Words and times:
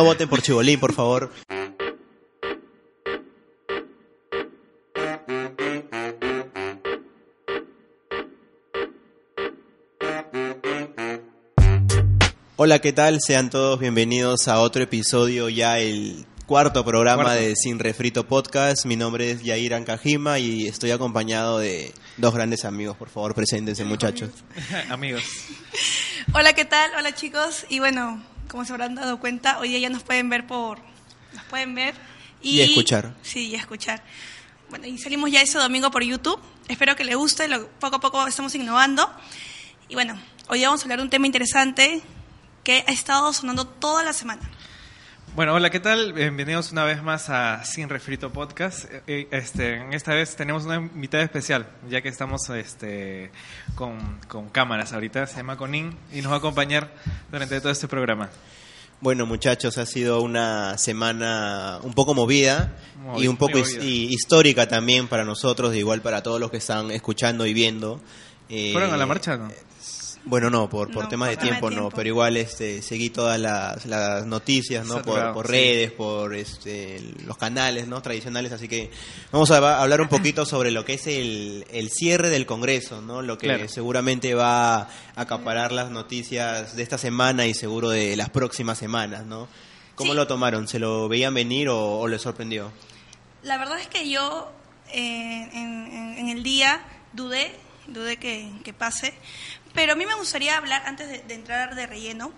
No 0.00 0.04
voten 0.06 0.28
por 0.28 0.40
Chibolín, 0.42 0.78
por 0.78 0.92
favor. 0.92 1.32
Hola, 12.54 12.78
¿qué 12.78 12.92
tal? 12.92 13.20
Sean 13.20 13.50
todos 13.50 13.80
bienvenidos 13.80 14.46
a 14.46 14.60
otro 14.60 14.84
episodio, 14.84 15.48
ya 15.48 15.80
el 15.80 16.26
cuarto 16.46 16.84
programa 16.84 17.24
Cuarto. 17.24 17.42
de 17.42 17.56
Sin 17.56 17.80
Refrito 17.80 18.26
Podcast. 18.28 18.84
Mi 18.86 18.94
nombre 18.94 19.32
es 19.32 19.42
Yair 19.42 19.74
Ancajima 19.74 20.38
y 20.38 20.68
estoy 20.68 20.92
acompañado 20.92 21.58
de 21.58 21.92
dos 22.18 22.32
grandes 22.32 22.64
amigos. 22.64 22.96
Por 22.96 23.08
favor, 23.08 23.34
preséntense, 23.34 23.84
muchachos. 23.84 24.30
Amigos. 24.90 25.24
Hola, 26.34 26.52
¿qué 26.52 26.64
tal? 26.64 26.88
Hola, 26.96 27.12
chicos. 27.16 27.66
Y 27.68 27.80
bueno, 27.80 28.22
como 28.48 28.64
se 28.64 28.72
habrán 28.72 28.94
dado 28.94 29.18
cuenta, 29.20 29.58
hoy 29.58 29.68
día 29.68 29.78
ya 29.78 29.90
nos 29.90 30.02
pueden 30.02 30.28
ver 30.28 30.46
por... 30.46 30.78
Nos 31.32 31.44
pueden 31.44 31.74
ver. 31.74 31.94
Y 32.40 32.60
escuchar. 32.60 33.14
Sí, 33.22 33.48
y 33.48 33.54
escuchar. 33.54 34.02
Bueno, 34.70 34.86
y 34.86 34.98
salimos 34.98 35.30
ya 35.30 35.40
ese 35.40 35.58
domingo 35.58 35.90
por 35.90 36.02
YouTube. 36.02 36.40
Espero 36.68 36.96
que 36.96 37.04
les 37.04 37.16
guste. 37.16 37.48
Lo, 37.48 37.68
poco 37.68 37.96
a 37.96 38.00
poco 38.00 38.26
estamos 38.26 38.54
innovando. 38.54 39.10
Y 39.88 39.94
bueno, 39.94 40.18
hoy 40.48 40.58
día 40.58 40.68
vamos 40.68 40.80
a 40.80 40.84
hablar 40.84 40.98
de 40.98 41.04
un 41.04 41.10
tema 41.10 41.26
interesante 41.26 42.02
que 42.64 42.84
ha 42.86 42.92
estado 42.92 43.32
sonando 43.32 43.66
toda 43.66 44.02
la 44.02 44.12
semana. 44.12 44.42
Bueno, 45.34 45.54
hola, 45.54 45.70
¿qué 45.70 45.78
tal? 45.78 46.12
Bienvenidos 46.14 46.72
una 46.72 46.84
vez 46.84 47.00
más 47.02 47.30
a 47.30 47.64
Sin 47.64 47.88
Refrito 47.88 48.32
Podcast. 48.32 48.86
Eh, 49.06 49.28
Este, 49.30 49.80
esta 49.94 50.12
vez 50.12 50.34
tenemos 50.34 50.64
una 50.64 50.76
invitada 50.76 51.22
especial, 51.22 51.68
ya 51.88 52.00
que 52.02 52.08
estamos 52.08 52.48
este, 52.50 53.30
con, 53.76 54.18
con 54.26 54.48
cámaras 54.48 54.92
ahorita. 54.92 55.26
Se 55.26 55.36
llama 55.36 55.56
Conin 55.56 55.96
y 56.12 56.22
nos 56.22 56.32
va 56.32 56.36
a 56.36 56.38
acompañar 56.38 56.92
durante 57.30 57.60
todo 57.60 57.70
este 57.70 57.86
programa. 57.86 58.30
Bueno, 59.00 59.26
muchachos, 59.26 59.78
ha 59.78 59.86
sido 59.86 60.22
una 60.22 60.76
semana 60.76 61.78
un 61.84 61.94
poco 61.94 62.14
movida 62.14 62.74
Movi- 63.06 63.22
y 63.22 63.28
un 63.28 63.36
poco 63.36 63.58
his- 63.58 63.78
y 63.80 64.12
histórica 64.12 64.66
también 64.66 65.06
para 65.06 65.22
nosotros, 65.24 65.76
igual 65.76 66.02
para 66.02 66.24
todos 66.24 66.40
los 66.40 66.50
que 66.50 66.56
están 66.56 66.90
escuchando 66.90 67.46
y 67.46 67.54
viendo. 67.54 68.00
Eh, 68.48 68.72
¿Fueron 68.72 68.92
a 68.92 68.96
la 68.96 69.06
marcha 69.06 69.34
o 69.34 69.38
no? 69.38 69.52
Bueno, 70.24 70.50
no, 70.50 70.68
por, 70.68 70.90
por 70.90 71.04
No, 71.04 71.08
por 71.18 71.28
de 71.28 71.36
tiempo, 71.38 71.70
no, 71.70 71.88
pero 71.90 72.08
igual 72.08 72.36
este, 72.36 72.82
seguí 72.82 73.08
todas 73.08 73.40
las, 73.40 73.86
las 73.86 74.26
noticias, 74.26 74.84
¿no? 74.86 74.94
Por, 74.96 75.04
Saturado, 75.04 75.32
por 75.34 75.46
sí. 75.46 75.52
redes, 75.52 75.92
por 75.92 76.34
este, 76.34 77.00
los 77.24 77.38
canales, 77.38 77.88
¿no? 77.88 78.02
Tradicionales, 78.02 78.52
así 78.52 78.68
que 78.68 78.90
vamos 79.32 79.50
a 79.50 79.80
hablar 79.80 80.00
un 80.02 80.08
poquito 80.08 80.44
sobre 80.44 80.70
lo 80.70 80.84
que 80.84 80.94
es 80.94 81.06
el, 81.06 81.64
el 81.70 81.88
cierre 81.90 82.28
del 82.28 82.44
Congreso, 82.44 83.00
¿no? 83.00 83.22
Lo 83.22 83.38
que 83.38 83.46
Claro. 83.46 83.68
seguramente 83.68 84.34
va 84.34 84.76
a 84.82 84.88
acaparar 85.16 85.72
las 85.72 85.90
noticias 85.90 86.76
de 86.76 86.82
esta 86.82 86.98
semana 86.98 87.46
y 87.46 87.54
seguro 87.54 87.88
de 87.88 88.14
las 88.16 88.28
próximas 88.28 88.76
semanas, 88.76 89.24
¿no? 89.24 89.48
¿Cómo 89.94 90.12
Sí. 90.12 90.16
lo 90.16 90.26
tomaron? 90.26 90.68
¿Se 90.68 90.78
lo 90.78 91.08
veían 91.08 91.32
venir 91.32 91.68
o, 91.70 91.98
o 92.00 92.06
les 92.06 92.20
sorprendió? 92.20 92.70
La 93.42 93.56
verdad 93.56 93.78
es 93.80 93.86
que 93.88 94.10
yo 94.10 94.52
eh, 94.92 95.48
en, 95.54 95.86
en- 95.86 96.18
en 96.18 96.28
el 96.28 96.42
día 96.42 96.82
dudé, 97.14 97.54
dudé 97.86 98.16
que, 98.18 98.50
que 98.64 98.72
pase, 98.74 99.14
pero 99.74 99.92
a 99.92 99.96
mí 99.96 100.06
me 100.06 100.14
gustaría 100.14 100.56
hablar, 100.56 100.82
antes 100.86 101.08
de, 101.08 101.18
de 101.20 101.34
entrar 101.34 101.74
de 101.74 101.86
relleno, 101.86 102.32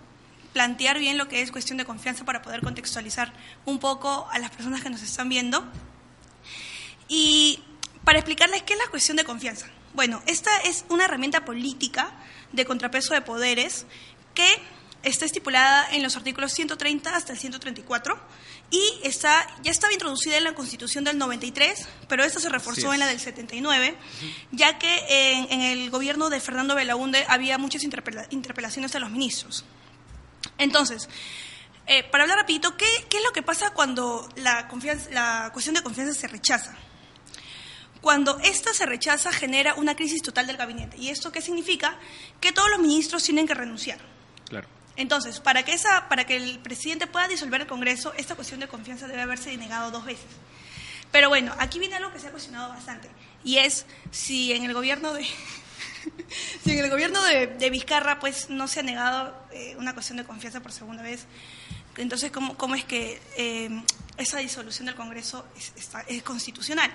plantear 0.53 0.99
bien 0.99 1.17
lo 1.17 1.27
que 1.27 1.41
es 1.41 1.51
cuestión 1.51 1.77
de 1.77 1.85
confianza 1.85 2.25
para 2.25 2.41
poder 2.41 2.61
contextualizar 2.61 3.33
un 3.65 3.79
poco 3.79 4.27
a 4.31 4.39
las 4.39 4.51
personas 4.51 4.81
que 4.81 4.89
nos 4.89 5.01
están 5.01 5.29
viendo. 5.29 5.63
Y 7.07 7.63
para 8.03 8.19
explicarles 8.19 8.63
qué 8.63 8.73
es 8.73 8.79
la 8.79 8.89
cuestión 8.89 9.17
de 9.17 9.23
confianza. 9.23 9.67
Bueno, 9.93 10.21
esta 10.25 10.51
es 10.63 10.85
una 10.89 11.05
herramienta 11.05 11.45
política 11.45 12.11
de 12.51 12.65
contrapeso 12.65 13.13
de 13.13 13.21
poderes 13.21 13.85
que 14.33 14.47
está 15.03 15.25
estipulada 15.25 15.87
en 15.91 16.03
los 16.03 16.15
artículos 16.15 16.51
130 16.53 17.15
hasta 17.15 17.33
el 17.33 17.39
134 17.39 18.19
y 18.69 18.99
está, 19.03 19.47
ya 19.63 19.71
estaba 19.71 19.91
introducida 19.93 20.37
en 20.37 20.43
la 20.45 20.53
Constitución 20.53 21.03
del 21.03 21.17
93, 21.17 21.87
pero 22.07 22.23
esta 22.23 22.39
se 22.39 22.49
reforzó 22.49 22.87
es. 22.89 22.93
en 22.93 22.99
la 22.99 23.07
del 23.07 23.19
79, 23.19 23.97
ya 24.51 24.77
que 24.79 25.05
en, 25.33 25.51
en 25.51 25.61
el 25.61 25.89
gobierno 25.89 26.29
de 26.29 26.39
Fernando 26.39 26.75
Belaunde 26.75 27.25
había 27.27 27.57
muchas 27.57 27.83
interpela- 27.83 28.27
interpelaciones 28.29 28.95
a 28.95 28.99
los 28.99 29.09
ministros. 29.11 29.65
Entonces, 30.57 31.09
eh, 31.87 32.03
para 32.03 32.23
hablar 32.23 32.37
rapidito, 32.37 32.77
¿qué, 32.77 32.85
qué 33.09 33.17
es 33.17 33.23
lo 33.23 33.31
que 33.33 33.41
pasa 33.41 33.71
cuando 33.71 34.29
la, 34.35 34.67
confianza, 34.67 35.09
la 35.11 35.49
cuestión 35.51 35.75
de 35.75 35.81
confianza 35.83 36.13
se 36.13 36.27
rechaza? 36.27 36.75
Cuando 38.01 38.39
esta 38.39 38.73
se 38.73 38.85
rechaza 38.85 39.31
genera 39.31 39.75
una 39.75 39.95
crisis 39.95 40.21
total 40.23 40.47
del 40.47 40.57
gabinete. 40.57 40.97
¿Y 40.97 41.09
esto 41.09 41.31
qué 41.31 41.41
significa? 41.41 41.99
Que 42.39 42.51
todos 42.51 42.69
los 42.71 42.79
ministros 42.79 43.23
tienen 43.23 43.45
que 43.45 43.53
renunciar. 43.53 43.99
Claro. 44.47 44.67
Entonces, 44.97 45.39
para 45.39 45.63
que, 45.63 45.73
esa, 45.73 46.09
para 46.09 46.25
que 46.25 46.35
el 46.35 46.59
presidente 46.59 47.07
pueda 47.07 47.27
disolver 47.27 47.61
el 47.61 47.67
Congreso, 47.67 48.13
esta 48.17 48.35
cuestión 48.35 48.59
de 48.59 48.67
confianza 48.67 49.07
debe 49.07 49.21
haberse 49.21 49.49
denegado 49.49 49.89
dos 49.91 50.05
veces. 50.05 50.25
Pero 51.11 51.29
bueno, 51.29 51.53
aquí 51.59 51.79
viene 51.79 51.95
algo 51.95 52.11
que 52.13 52.19
se 52.19 52.27
ha 52.27 52.31
cuestionado 52.31 52.69
bastante, 52.69 53.09
y 53.43 53.57
es 53.57 53.85
si 54.11 54.53
en 54.53 54.63
el 54.63 54.73
gobierno 54.73 55.13
de, 55.13 55.25
si 56.63 56.71
en 56.71 56.79
el 56.85 56.89
gobierno 56.89 57.21
de, 57.23 57.47
de 57.47 57.69
Vizcarra 57.69 58.19
pues 58.19 58.49
no 58.49 58.67
se 58.67 58.79
ha 58.79 58.83
negado 58.83 59.35
eh, 59.51 59.75
una 59.77 59.93
cuestión 59.93 60.17
de 60.17 60.23
confianza 60.23 60.61
por 60.61 60.71
segunda 60.71 61.03
vez, 61.03 61.25
entonces 61.97 62.31
cómo, 62.31 62.55
cómo 62.57 62.75
es 62.75 62.85
que 62.85 63.21
eh, 63.37 63.69
esa 64.17 64.37
disolución 64.39 64.85
del 64.85 64.95
Congreso 64.95 65.45
es, 65.57 65.73
está- 65.75 66.01
es 66.07 66.23
constitucional. 66.23 66.91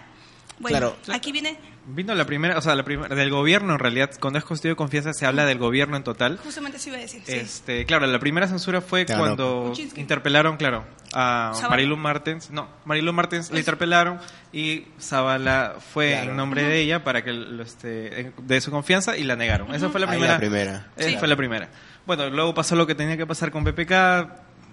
Bueno, 0.59 0.79
Claro. 0.79 0.97
aquí 1.13 1.33
viene 1.33 1.59
Vino 1.89 2.15
la 2.17 2.25
primera, 2.25 2.59
o 2.59 2.61
sea, 2.61 2.75
la 2.75 2.83
primera, 2.85 3.15
del 3.15 3.31
gobierno 3.31 3.73
en 3.75 3.79
realidad, 3.79 4.11
cuando 4.21 4.39
es 4.41 4.45
constituido 4.45 4.73
de 4.73 4.77
confianza 4.77 5.13
se 5.13 5.25
habla 5.25 5.45
del 5.45 5.59
gobierno 5.59 5.97
en 5.97 6.03
total. 6.03 6.39
justamente 6.43 6.79
eso 6.79 6.89
iba 6.89 6.99
a 6.99 7.01
decir. 7.01 7.23
sí. 7.25 7.33
Este, 7.33 7.87
claro, 7.87 8.07
la 8.07 8.19
primera 8.19 8.49
censura 8.49 8.81
fue 8.81 9.07
Claro. 9.07 9.21
cuando 9.21 9.65
Kuczynski. 9.69 10.01
interpelaron, 10.01 10.57
claro, 10.57 10.85
a 11.15 11.53
Zavala. 11.55 11.69
Marilu 11.71 11.97
Martens. 11.97 12.51
No, 12.51 12.69
Marilu 12.85 13.13
Martens 13.13 13.47
la 13.47 13.51
Pues- 13.51 13.61
interpelaron 13.61 14.19
y 14.53 14.87
Zavala 15.01 15.77
fue 15.93 16.11
Claro. 16.13 16.31
en 16.33 16.37
nombre 16.37 16.65
de 16.65 16.81
ella 16.81 17.05
para 17.05 17.23
que 17.23 17.33
lo, 17.33 17.63
este, 17.63 18.33
de 18.37 18.61
su 18.61 18.73
confianza 18.73 19.17
y 19.17 19.23
la 19.23 19.37
negaron. 19.37 19.73
Esa 19.73 19.89
fue 19.89 20.01
la 20.01 20.07
Ahí 20.07 20.11
primera. 20.19 20.33
la 20.35 20.39
primera. 20.41 20.87
Esa 20.97 21.11
Sí. 21.11 21.17
fue 21.19 21.29
la 21.29 21.37
primera. 21.37 21.69
Bueno, 22.05 22.29
luego 22.31 22.53
pasó 22.53 22.75
lo 22.75 22.87
que 22.89 22.97
tenía 22.97 23.17
que 23.17 23.27
pasar 23.27 23.53
con 23.53 23.63
PPK, 23.63 24.29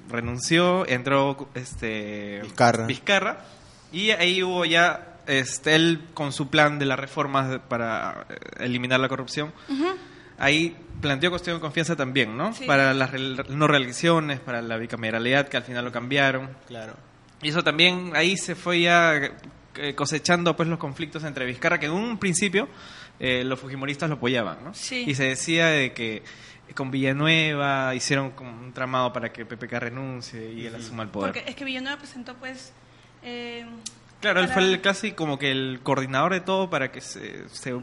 renunció, 0.09 0.87
entró 0.87 1.47
este 1.53 2.39
Vizcarra. 2.43 2.85
Vizcarra, 2.87 3.37
y 3.91 4.09
ahí 4.11 4.41
hubo 4.43 4.65
ya 4.65 5.09
este, 5.27 5.75
él 5.75 6.01
con 6.13 6.31
su 6.31 6.49
plan 6.49 6.79
de 6.79 6.85
las 6.85 6.99
reformas 6.99 7.59
para 7.69 8.25
eh, 8.29 8.35
eliminar 8.65 8.99
la 8.99 9.09
corrupción. 9.09 9.51
Ahí 10.37 10.75
planteó 11.01 11.29
cuestión 11.29 11.57
de 11.57 11.61
confianza 11.61 11.95
también, 11.95 12.35
¿no? 12.35 12.53
Sí. 12.53 12.65
Para 12.65 12.93
las 12.93 13.11
re- 13.11 13.43
no 13.49 13.67
reelecciones, 13.67 14.39
para 14.39 14.61
la 14.61 14.77
bicameralidad, 14.77 15.47
que 15.47 15.57
al 15.57 15.63
final 15.63 15.85
lo 15.85 15.91
cambiaron. 15.91 16.49
Claro. 16.67 16.95
Y 17.41 17.49
eso 17.49 17.63
también, 17.63 18.11
ahí 18.15 18.35
se 18.37 18.55
fue 18.55 18.81
ya 18.81 19.13
eh, 19.75 19.95
cosechando 19.95 20.55
pues 20.55 20.67
los 20.69 20.79
conflictos 20.79 21.23
entre 21.23 21.45
Vizcarra, 21.45 21.79
que 21.79 21.85
en 21.85 21.91
un 21.91 22.17
principio 22.17 22.67
eh, 23.19 23.43
los 23.43 23.59
fujimoristas 23.59 24.09
lo 24.09 24.15
apoyaban, 24.15 24.63
¿no? 24.63 24.73
Sí. 24.73 25.03
Y 25.07 25.13
se 25.15 25.25
decía 25.25 25.67
de 25.67 25.93
que 25.93 26.23
con 26.73 26.89
Villanueva 26.89 27.93
hicieron 27.93 28.31
como 28.31 28.51
un 28.51 28.73
tramado 28.73 29.13
para 29.13 29.31
que 29.31 29.45
PPK 29.45 29.73
renuncie 29.73 30.51
y 30.53 30.65
él 30.65 30.73
asuma 30.75 31.03
el 31.03 31.09
poder. 31.09 31.31
Porque 31.31 31.49
es 31.49 31.55
que 31.55 31.63
Villanueva 31.65 31.97
presentó 31.99 32.33
pues... 32.35 32.73
eh, 33.21 33.65
Claro, 34.23 34.39
él 34.41 34.47
fue 34.47 34.63
el, 34.63 34.81
casi 34.81 35.11
como 35.11 35.37
que 35.37 35.51
el 35.51 35.81
coordinador 35.83 36.33
de 36.33 36.39
todo 36.41 36.69
para 36.69 36.91
que 36.91 36.99
se, 37.01 37.47
se 37.49 37.75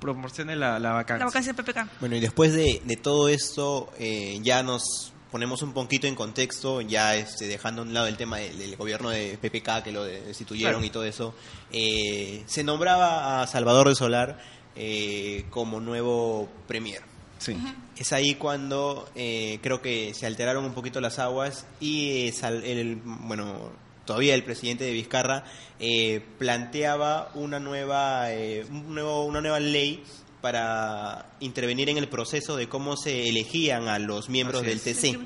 promocione 0.00 0.54
la, 0.54 0.78
la 0.78 0.92
vacancia. 0.92 1.18
La 1.18 1.24
vacancia 1.26 1.52
de 1.52 1.62
PPK. 1.62 2.00
Bueno, 2.00 2.14
y 2.16 2.20
después 2.20 2.52
de, 2.52 2.80
de 2.84 2.96
todo 2.96 3.28
esto, 3.28 3.90
eh, 3.98 4.38
ya 4.42 4.62
nos 4.62 5.12
ponemos 5.32 5.60
un 5.62 5.72
poquito 5.72 6.06
en 6.06 6.14
contexto, 6.14 6.80
ya 6.80 7.16
este, 7.16 7.46
dejando 7.48 7.82
a 7.82 7.84
un 7.84 7.92
lado 7.92 8.06
el 8.06 8.16
tema 8.16 8.36
del, 8.38 8.56
del 8.58 8.76
gobierno 8.76 9.10
de 9.10 9.36
PPK, 9.40 9.82
que 9.82 9.90
lo 9.92 10.04
destituyeron 10.04 10.74
Claro. 10.74 10.86
y 10.86 10.90
todo 10.90 11.04
eso, 11.04 11.34
eh, 11.72 12.44
se 12.46 12.62
nombraba 12.62 13.42
a 13.42 13.46
Salvador 13.46 13.88
de 13.88 13.94
Solar 13.96 14.38
eh, 14.76 15.44
como 15.50 15.80
nuevo 15.80 16.48
premier. 16.68 17.02
Sí. 17.38 17.56
Es 17.98 18.12
ahí 18.12 18.34
cuando 18.36 19.08
eh, 19.14 19.58
creo 19.62 19.82
que 19.82 20.14
se 20.14 20.26
alteraron 20.26 20.64
un 20.64 20.72
poquito 20.72 21.00
las 21.00 21.18
aguas 21.18 21.66
y 21.80 22.28
eh, 22.28 22.32
sal- 22.32 22.64
el, 22.64 22.96
bueno, 23.04 23.70
todavía 24.06 24.34
el 24.34 24.44
presidente 24.44 24.84
de 24.84 24.92
Vizcarra 24.92 25.44
eh, 25.78 26.24
planteaba 26.38 27.30
una 27.34 27.60
nueva, 27.60 28.32
eh, 28.32 28.64
un 28.70 28.94
nuevo, 28.94 29.24
una 29.24 29.40
nueva 29.40 29.60
ley 29.60 30.02
para 30.40 31.34
intervenir 31.40 31.90
en 31.90 31.98
el 31.98 32.08
proceso 32.08 32.56
de 32.56 32.68
cómo 32.68 32.96
se 32.96 33.28
elegían 33.28 33.88
a 33.88 33.98
los 33.98 34.28
miembros 34.28 34.62
del. 34.62 34.80
TC. 34.80 35.18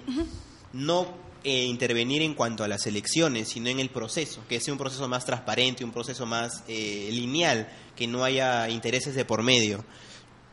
No 0.73 1.07
eh, 1.45 1.65
intervenir 1.65 2.23
en 2.23 2.35
cuanto 2.35 2.65
a 2.65 2.69
las 2.69 2.87
elecciones, 2.87 3.49
sino 3.49 3.69
en 3.69 3.81
el 3.81 3.91
proceso, 3.91 4.43
que 4.49 4.61
sea 4.61 4.73
un 4.73 4.79
proceso 4.79 5.09
más 5.09 5.25
transparente, 5.25 5.85
un 5.85 5.93
proceso 5.93 6.27
más 6.27 6.65
eh, 6.69 7.09
lineal, 7.13 7.69
que 7.97 8.07
no 8.07 8.25
haya 8.25 8.69
intereses 8.69 9.15
de 9.15 9.25
por 9.25 9.43
medio 9.43 9.85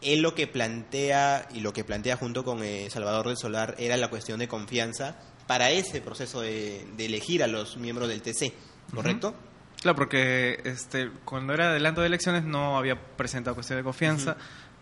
él 0.01 0.21
lo 0.21 0.35
que 0.35 0.47
plantea 0.47 1.47
y 1.53 1.59
lo 1.59 1.74
que 1.74 1.83
plantea 1.83 2.18
junto 2.18 2.44
con 2.44 2.63
eh, 2.63 2.89
Salvador 2.89 3.27
del 3.27 3.38
Solar 3.38 3.75
era 3.77 3.97
la 3.97 4.09
cuestión 4.09 4.39
de 4.39 4.47
confianza 4.47 5.18
para 5.48 5.70
ese 5.72 6.02
proceso 6.02 6.42
de, 6.42 6.86
de 6.98 7.06
elegir 7.06 7.42
a 7.44 7.48
los 7.48 7.78
miembros 7.78 8.10
del 8.10 8.22
TC, 8.22 8.54
¿correcto? 8.94 9.34
Claro, 9.82 9.96
porque 9.96 10.60
este, 10.66 11.10
cuando 11.24 11.54
era 11.54 11.70
adelanto 11.70 12.02
de 12.02 12.08
elecciones 12.08 12.44
no 12.44 12.78
había 12.78 13.00
presentado 13.00 13.56
cuestión 13.56 13.78
de 13.80 13.84
confianza. 13.84 14.36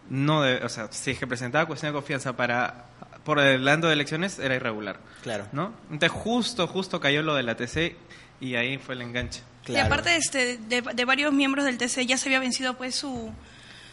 no 0.10 0.42
de- 0.42 0.64
O 0.64 0.70
sea, 0.70 0.88
si 0.92 1.12
es 1.12 1.20
que 1.20 1.28
presentaba 1.28 1.66
cuestión 1.66 1.92
de 1.92 1.98
confianza 1.98 2.36
para 2.36 2.86
por 3.26 3.40
el 3.40 3.66
lado 3.66 3.88
de 3.88 3.94
elecciones 3.94 4.38
era 4.40 4.56
irregular. 4.56 5.00
Claro. 5.24 5.48
¿No? 5.52 5.74
Entonces 5.92 6.12
justo, 6.12 6.68
justo 6.68 7.00
cayó 7.00 7.22
lo 7.24 7.34
de 7.36 7.44
la 7.44 7.56
TC 7.56 7.96
y 8.40 8.56
ahí 8.56 8.78
fue 8.78 8.96
el 8.96 9.02
enganche. 9.02 9.42
Y 9.68 9.78
aparte 9.78 10.16
este, 10.16 10.58
de, 10.60 10.82
de 10.82 11.06
varios 11.06 11.34
miembros 11.34 11.66
del 11.66 11.78
TC 11.80 12.06
ya 12.06 12.18
se 12.18 12.30
había 12.30 12.40
vencido 12.40 12.76
pues 12.78 12.96
su... 12.96 13.34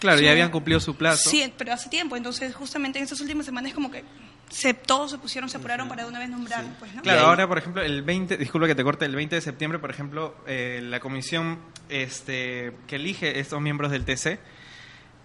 Claro, 0.01 0.19
su- 0.19 0.25
ya 0.25 0.33
habían 0.33 0.51
cumplido 0.51 0.81
su 0.81 0.97
plazo. 0.97 1.31
Sí, 1.31 1.51
pero 1.57 1.73
hace 1.73 1.89
tiempo. 1.89 2.15
Entonces, 2.17 2.55
justamente 2.55 2.99
en 2.99 3.05
estas 3.05 3.21
últimas 3.23 3.47
semanas 3.47 3.73
como 3.73 3.91
que 3.91 4.05
se, 4.53 4.75
todos 4.75 5.11
se 5.11 5.19
pusieron, 5.19 5.49
se 5.51 5.57
apuraron 5.57 5.89
para 5.89 6.03
de 6.05 6.09
una 6.11 6.19
vez 6.19 6.29
nombrar, 6.29 6.65
pues, 6.79 6.95
¿no? 6.95 7.03
Claro, 7.03 7.21
ahí- 7.21 7.27
ahora, 7.27 7.49
por 7.49 7.59
ejemplo, 7.59 7.83
el 7.83 8.03
20, 8.03 8.37
disculpa 8.37 8.67
que 8.67 8.75
te 8.75 8.85
corte, 8.85 9.05
el 9.05 9.17
20 9.17 9.35
de 9.37 9.41
septiembre, 9.41 9.79
por 9.79 9.91
ejemplo, 9.91 10.35
eh, 10.47 10.81
la 10.83 11.01
comisión 11.01 11.59
este, 11.89 12.73
que 12.87 12.97
elige 12.97 13.39
estos 13.41 13.61
miembros 13.61 13.91
del 13.91 14.05
TC, 14.05 14.39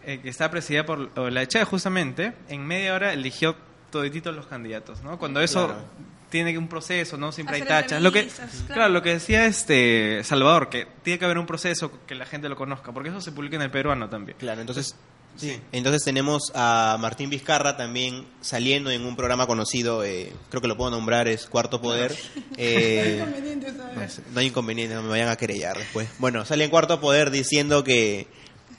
eh, 0.03 0.19
que 0.21 0.29
está 0.29 0.49
presidida 0.49 0.85
por 0.85 1.17
la 1.31 1.41
ECHE 1.41 1.63
justamente, 1.65 2.33
en 2.49 2.65
media 2.65 2.93
hora 2.95 3.13
eligió 3.13 3.55
todititos 3.91 4.35
los 4.35 4.47
candidatos, 4.47 5.01
¿no? 5.03 5.17
Cuando 5.17 5.41
eso 5.41 5.67
Claro. 5.67 5.85
tiene 6.29 6.57
un 6.57 6.67
proceso, 6.67 7.17
¿no? 7.17 7.31
Siempre 7.31 7.57
hay 7.57 7.63
tachas. 7.63 8.01
Lo 8.01 8.11
que, 8.11 8.29
claro. 8.67 8.89
lo 8.89 9.01
que 9.01 9.11
decía 9.11 9.45
este 9.45 10.23
Salvador, 10.23 10.69
que 10.69 10.87
tiene 11.03 11.19
que 11.19 11.25
haber 11.25 11.37
un 11.37 11.45
proceso 11.45 11.91
que 12.05 12.15
la 12.15 12.25
gente 12.25 12.47
lo 12.49 12.55
conozca, 12.55 12.91
porque 12.91 13.09
eso 13.09 13.21
se 13.21 13.31
publica 13.31 13.55
en 13.57 13.61
el 13.63 13.71
peruano 13.71 14.09
también. 14.09 14.37
Claro, 14.37 14.61
entonces, 14.61 14.95
sí. 15.37 15.59
entonces 15.71 16.03
tenemos 16.03 16.51
a 16.53 16.97
Martín 16.99 17.29
Vizcarra 17.29 17.77
también 17.77 18.25
saliendo 18.41 18.91
en 18.91 19.05
un 19.05 19.15
programa 19.15 19.47
conocido, 19.47 20.03
eh, 20.03 20.33
creo 20.49 20.61
que 20.61 20.67
lo 20.67 20.77
puedo 20.77 20.91
nombrar, 20.91 21.27
es 21.27 21.47
Cuarto 21.47 21.81
Poder. 21.81 22.15
Eh, 22.57 23.23
no, 23.95 24.09
sé, 24.09 24.21
no 24.33 24.39
hay 24.39 24.47
inconveniente, 24.47 24.95
no 24.95 25.03
me 25.03 25.09
vayan 25.09 25.29
a 25.29 25.35
querellar 25.35 25.77
después. 25.77 26.09
Bueno, 26.19 26.43
sale 26.45 26.63
en 26.63 26.69
Cuarto 26.69 26.99
Poder 26.99 27.31
diciendo 27.31 27.83
que 27.83 28.27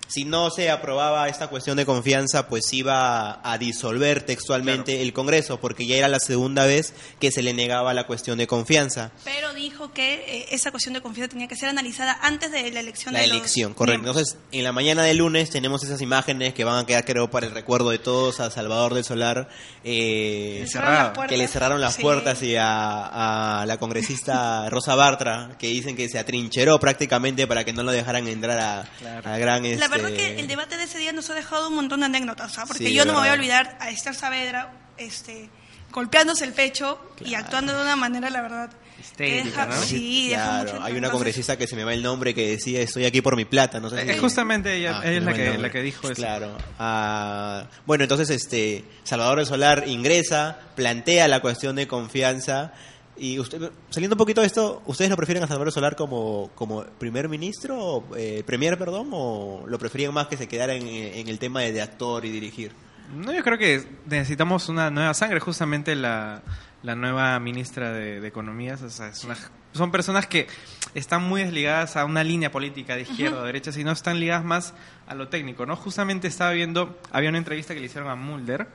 si 0.09 0.25
no 0.25 0.51
se 0.51 0.71
aprobaba 0.71 1.29
esta 1.29 1.47
cuestión 1.49 1.77
de 1.77 1.87
confianza, 1.87 2.49
pues 2.49 2.73
iba 2.73 3.41
a 3.49 3.59
disolver 3.59 4.23
textualmente 4.23 5.03
el 5.03 5.13
Congreso, 5.13 5.61
porque 5.61 5.87
ya 5.87 5.97
era 5.97 6.09
la 6.09 6.19
segunda 6.19 6.67
vez 6.67 6.95
que 7.21 7.31
se 7.31 7.43
le 7.43 7.55
negaba 7.55 7.95
la 7.95 8.07
cuestión 8.07 8.39
de 8.39 8.47
confianza. 8.47 9.13
Pero 9.25 9.55
dijo 9.55 9.93
que 9.93 10.15
eh, 10.15 10.47
esa 10.51 10.71
cuestión 10.71 10.95
de 10.95 11.01
confianza 11.03 11.31
tenía 11.31 11.47
que 11.47 11.57
ser 11.57 11.69
analizada 11.69 12.19
antes 12.23 12.51
de 12.51 12.71
la 12.73 12.81
elección 12.81 13.13
La 13.15 13.21
de 13.21 13.27
los 13.29 13.37
elección, 13.37 13.75
correcto. 13.75 14.03
miembros. 14.03 14.17
Entonces, 14.33 14.39
en 14.51 14.65
la 14.65 14.73
mañana 14.73 15.03
del 15.05 15.19
lunes 15.19 15.51
tenemos 15.51 15.85
esas 15.85 16.01
imágenes 16.01 16.55
que 16.55 16.65
van 16.65 16.79
a 16.79 16.87
quedar, 16.87 17.05
creo, 17.05 17.31
para 17.31 17.47
el 17.47 17.53
recuerdo 17.53 17.91
de 17.91 17.99
todos 17.99 18.41
a 18.41 18.51
Salvador 18.51 18.95
del 18.95 19.05
Solar, 19.05 19.49
eh, 19.85 20.61
Le 20.63 20.67
cerraron 20.67 20.69
cerrado, 20.69 21.05
las 21.09 21.15
puertas. 21.15 21.29
que 21.31 21.37
le 21.37 21.49
cerraron 21.49 21.81
las 21.81 21.95
Sí. 21.95 22.03
puertas 22.03 22.43
y 22.43 22.57
a, 22.57 23.61
a 23.63 23.67
la 23.67 23.77
congresista 23.79 24.69
Rosa 24.71 24.95
Bartra, 24.95 25.57
que 25.59 25.67
dicen 25.69 25.97
que 25.97 26.09
se 26.09 26.19
atrincheró 26.19 26.79
prácticamente 26.81 27.47
para 27.47 27.65
que 27.65 27.73
no 27.73 27.83
lo 27.83 27.93
dejaran 27.93 28.27
entrar 28.29 28.59
a, 28.59 28.89
Claro. 28.99 29.39
gran... 29.39 29.63
La 29.65 29.69
este, 29.69 29.98
verdad 30.03 30.17
que 30.17 30.41
el 30.41 30.47
debate 30.49 30.77
de 30.77 30.85
ese 30.85 30.99
día 30.99 31.13
nos 31.13 31.29
ha 31.31 31.35
dejado 31.35 31.69
un 31.69 31.75
montón 31.75 32.01
de 32.01 32.07
anécdotas, 32.07 32.59
¿ah? 32.59 32.65
porque 32.67 32.87
Sí, 32.87 32.95
yo 32.95 33.05
no 33.05 33.13
me 33.15 33.21
voy 33.21 33.29
a 33.29 33.33
olvidar 33.33 33.77
a 33.81 33.91
Esther 33.91 34.15
Saavedra 34.15 34.73
este, 34.97 35.49
golpeándose 35.93 36.45
el 36.45 36.53
pecho 36.53 37.01
y 37.25 37.35
actuando 37.35 37.75
de 37.77 37.83
una 37.83 37.97
manera, 37.97 38.31
la 38.31 38.43
verdad, 38.43 38.71
Histérica, 39.01 39.45
deja- 39.45 39.67
¿no? 39.67 39.83
Sí, 39.83 40.29
deja 40.31 40.45
Claro, 40.45 40.73
mucho- 40.73 40.85
hay 40.85 40.95
una 40.97 41.11
congresista 41.11 41.57
que 41.57 41.67
se 41.69 41.77
me 41.77 41.85
va 41.85 41.95
el 41.95 42.03
nombre 42.03 42.35
que 42.35 42.49
decía 42.49 42.81
estoy 42.81 43.05
aquí 43.05 43.21
por 43.21 43.37
mi 43.37 43.45
plata, 43.45 43.79
no 43.79 43.89
sé 43.91 44.03
si- 44.03 44.11
Es 44.11 44.21
justamente 44.21 44.75
ella, 44.75 44.99
Ah, 44.99 45.03
ella 45.07 45.19
es 45.19 45.23
la 45.25 45.33
que, 45.35 45.59
la 45.59 45.71
que 45.71 45.83
dijo 45.83 46.07
eso. 46.11 46.15
Claro. 46.21 46.57
Ah, 46.81 47.67
bueno, 47.87 48.05
entonces 48.05 48.29
este 48.31 48.85
Salvador 49.05 49.39
del 49.39 49.47
Solar 49.47 49.85
ingresa, 49.87 50.59
plantea 50.75 51.29
la 51.29 51.41
cuestión 51.41 51.77
de 51.77 51.87
confianza 51.87 52.73
y 53.19 53.39
usted 53.39 53.71
saliendo 53.91 54.15
un 54.15 54.19
poquito 54.19 54.41
de 54.41 54.47
esto, 54.47 54.83
¿ustedes 54.87 55.11
lo 55.11 55.17
prefieren 55.17 55.43
a 55.45 55.47
Salvador 55.47 55.73
Solar 55.73 55.97
como 55.97 56.51
como 56.55 56.85
primer 56.85 57.29
ministro, 57.29 57.79
o, 57.79 58.17
eh, 58.17 58.43
premier, 58.47 58.79
perdón, 58.79 59.09
o 59.13 59.65
lo 59.67 59.79
preferían 59.79 60.13
más 60.15 60.29
que 60.29 60.37
se 60.37 60.47
quedara 60.49 60.75
en, 60.75 60.87
en 60.87 61.29
el 61.29 61.39
tema 61.39 61.61
de, 61.61 61.73
de 61.73 61.83
actor 61.83 62.25
y 62.25 62.31
dirigir? 62.31 62.73
No, 63.15 63.33
yo 63.33 63.43
creo 63.43 63.57
que 63.59 63.85
necesitamos 64.07 64.69
una 64.69 64.91
nueva 64.91 65.15
sangre, 65.15 65.41
justamente 65.41 65.95
la, 65.97 66.43
la 66.83 66.95
nueva 66.95 67.39
ministra 67.41 67.93
de, 67.93 68.21
de 68.21 68.29
Economía. 68.29 68.75
o 68.83 68.89
sea, 68.91 69.09
es 69.09 69.25
una- 69.25 69.37
son 69.73 69.91
personas 69.91 70.27
que 70.27 70.47
están 70.95 71.23
muy 71.23 71.43
desligadas 71.43 71.97
a 71.97 72.05
una 72.07 72.25
línea 72.25 72.51
política 72.51 72.97
de 72.97 73.03
izquierda 73.03 73.41
o 73.43 73.45
derecha, 73.45 73.71
sino 73.71 73.93
están 73.93 74.19
ligadas 74.19 74.45
más 74.45 74.75
a 75.07 75.15
lo 75.15 75.29
técnico. 75.29 75.67
no 75.67 75.77
Justamente 75.77 76.27
estaba 76.29 76.53
viendo, 76.53 76.99
había 77.13 77.29
una 77.29 77.39
entrevista 77.39 77.75
que 77.75 77.81
le 77.81 77.87
hicieron 77.87 78.11
a 78.11 78.15
Mulder 78.17 78.67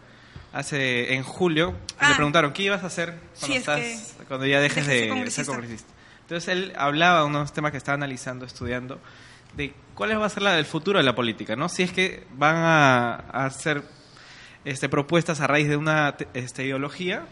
hace 0.53 1.13
en 1.15 1.23
julio, 1.23 1.75
y 2.01 2.05
le 2.05 2.11
Ah. 2.11 2.15
preguntaron, 2.15 2.53
¿qué 2.53 2.63
ibas 2.63 2.83
a 2.83 2.87
hacer 2.87 3.15
cuando, 3.39 3.47
Sí, 3.47 3.53
es 3.53 3.59
estás, 3.59 3.79
que 4.19 4.23
cuando 4.25 4.45
ya 4.45 4.59
dejes 4.61 4.85
de 4.87 4.93
de 4.93 4.99
ser 4.99 5.01
ser 5.01 5.09
congresista. 5.09 5.51
congresista? 5.51 5.93
Entonces 6.21 6.47
él 6.49 6.73
hablaba 6.77 7.19
de 7.19 7.25
unos 7.25 7.51
temas 7.53 7.71
que 7.71 7.77
estaba 7.77 7.95
analizando, 7.95 8.45
estudiando, 8.45 8.99
de 9.57 9.73
cuál 9.93 10.19
va 10.19 10.25
a 10.25 10.29
ser 10.29 10.43
la 10.43 10.53
del 10.55 10.65
futuro 10.65 10.97
de 10.99 11.03
la 11.05 11.13
política, 11.15 11.55
¿no? 11.55 11.69
Si 11.69 11.83
es 11.83 11.91
que 11.91 12.25
van 12.35 12.55
a, 12.55 13.15
a 13.15 13.45
hacer 13.45 13.83
este, 14.65 14.87
propuestas 14.89 15.41
a 15.41 15.47
raíz 15.47 15.67
de 15.67 15.75
una 15.75 16.15
te- 16.15 16.27
este, 16.33 16.63
ideología 16.65 17.25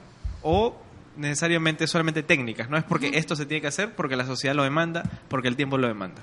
o 0.43 0.77
necesariamente 1.15 1.87
solamente 1.87 2.23
técnicas. 2.23 2.69
No 2.69 2.77
es 2.77 2.83
porque 2.83 3.11
esto 3.13 3.35
se 3.35 3.45
tiene 3.45 3.61
que 3.61 3.67
hacer, 3.67 3.95
porque 3.95 4.15
la 4.15 4.25
sociedad 4.25 4.55
lo 4.55 4.63
demanda, 4.63 5.03
porque 5.29 5.47
el 5.47 5.55
tiempo 5.55 5.77
lo 5.77 5.87
demanda. 5.87 6.21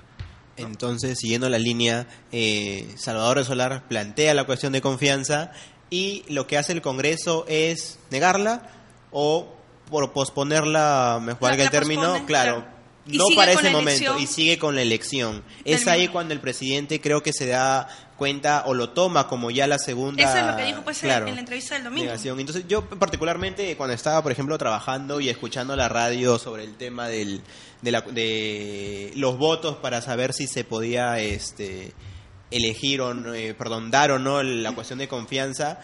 Entonces, 0.56 1.18
siguiendo 1.18 1.48
la 1.48 1.58
línea, 1.58 2.06
eh, 2.32 2.92
Salvador 2.96 3.44
Solar 3.44 3.84
plantea 3.88 4.34
la 4.34 4.44
cuestión 4.44 4.72
de 4.72 4.80
confianza 4.80 5.52
y 5.90 6.24
lo 6.28 6.46
que 6.46 6.58
hace 6.58 6.72
el 6.72 6.82
Congreso 6.82 7.44
es 7.48 7.98
negarla 8.10 8.68
o 9.10 9.54
por 9.90 10.12
posponerla, 10.12 11.18
me 11.22 11.34
valga 11.34 11.56
La- 11.58 11.64
el 11.64 11.70
término, 11.70 12.02
pospone, 12.02 12.26
claro. 12.26 12.78
No 13.06 13.24
para 13.34 13.52
ese 13.52 13.70
momento 13.70 14.18
y 14.18 14.26
sigue 14.26 14.58
con 14.58 14.74
la 14.74 14.82
elección. 14.82 15.42
Es 15.64 15.86
ahí 15.86 16.00
mismo. 16.00 16.12
cuando 16.12 16.34
el 16.34 16.40
presidente 16.40 17.00
creo 17.00 17.22
que 17.22 17.32
se 17.32 17.46
da 17.46 17.88
cuenta 18.18 18.64
o 18.66 18.74
lo 18.74 18.90
toma 18.90 19.28
como 19.28 19.50
ya 19.50 19.66
la 19.66 19.78
segunda. 19.78 20.22
Eso 20.22 20.36
es 20.36 20.44
lo 20.46 20.56
que 20.56 20.64
dijo 20.64 20.82
pues, 20.84 20.98
claro, 20.98 21.26
en 21.26 21.34
la 21.36 21.40
entrevista 21.40 21.74
del 21.76 21.84
domingo. 21.84 22.04
negación. 22.04 22.38
Entonces 22.38 22.64
yo 22.68 22.84
particularmente 22.86 23.74
cuando 23.78 23.94
estaba, 23.94 24.22
por 24.22 24.30
ejemplo, 24.30 24.58
trabajando 24.58 25.20
y 25.22 25.30
escuchando 25.30 25.74
la 25.74 25.88
radio 25.88 26.38
sobre 26.38 26.64
el 26.64 26.74
tema 26.76 27.08
del, 27.08 27.40
de, 27.80 27.90
la- 27.92 28.02
de 28.02 29.10
los 29.16 29.38
votos 29.38 29.76
para 29.76 30.02
saber 30.02 30.34
si 30.34 30.46
se 30.46 30.64
podía 30.64 31.18
este, 31.18 31.94
elegir 32.50 33.00
o 33.00 33.14
no, 33.14 33.34
eh, 33.34 33.54
perdón, 33.54 33.90
dar 33.90 34.10
o 34.10 34.18
no 34.18 34.42
la 34.42 34.72
cuestión 34.72 34.98
de 34.98 35.08
confianza, 35.08 35.80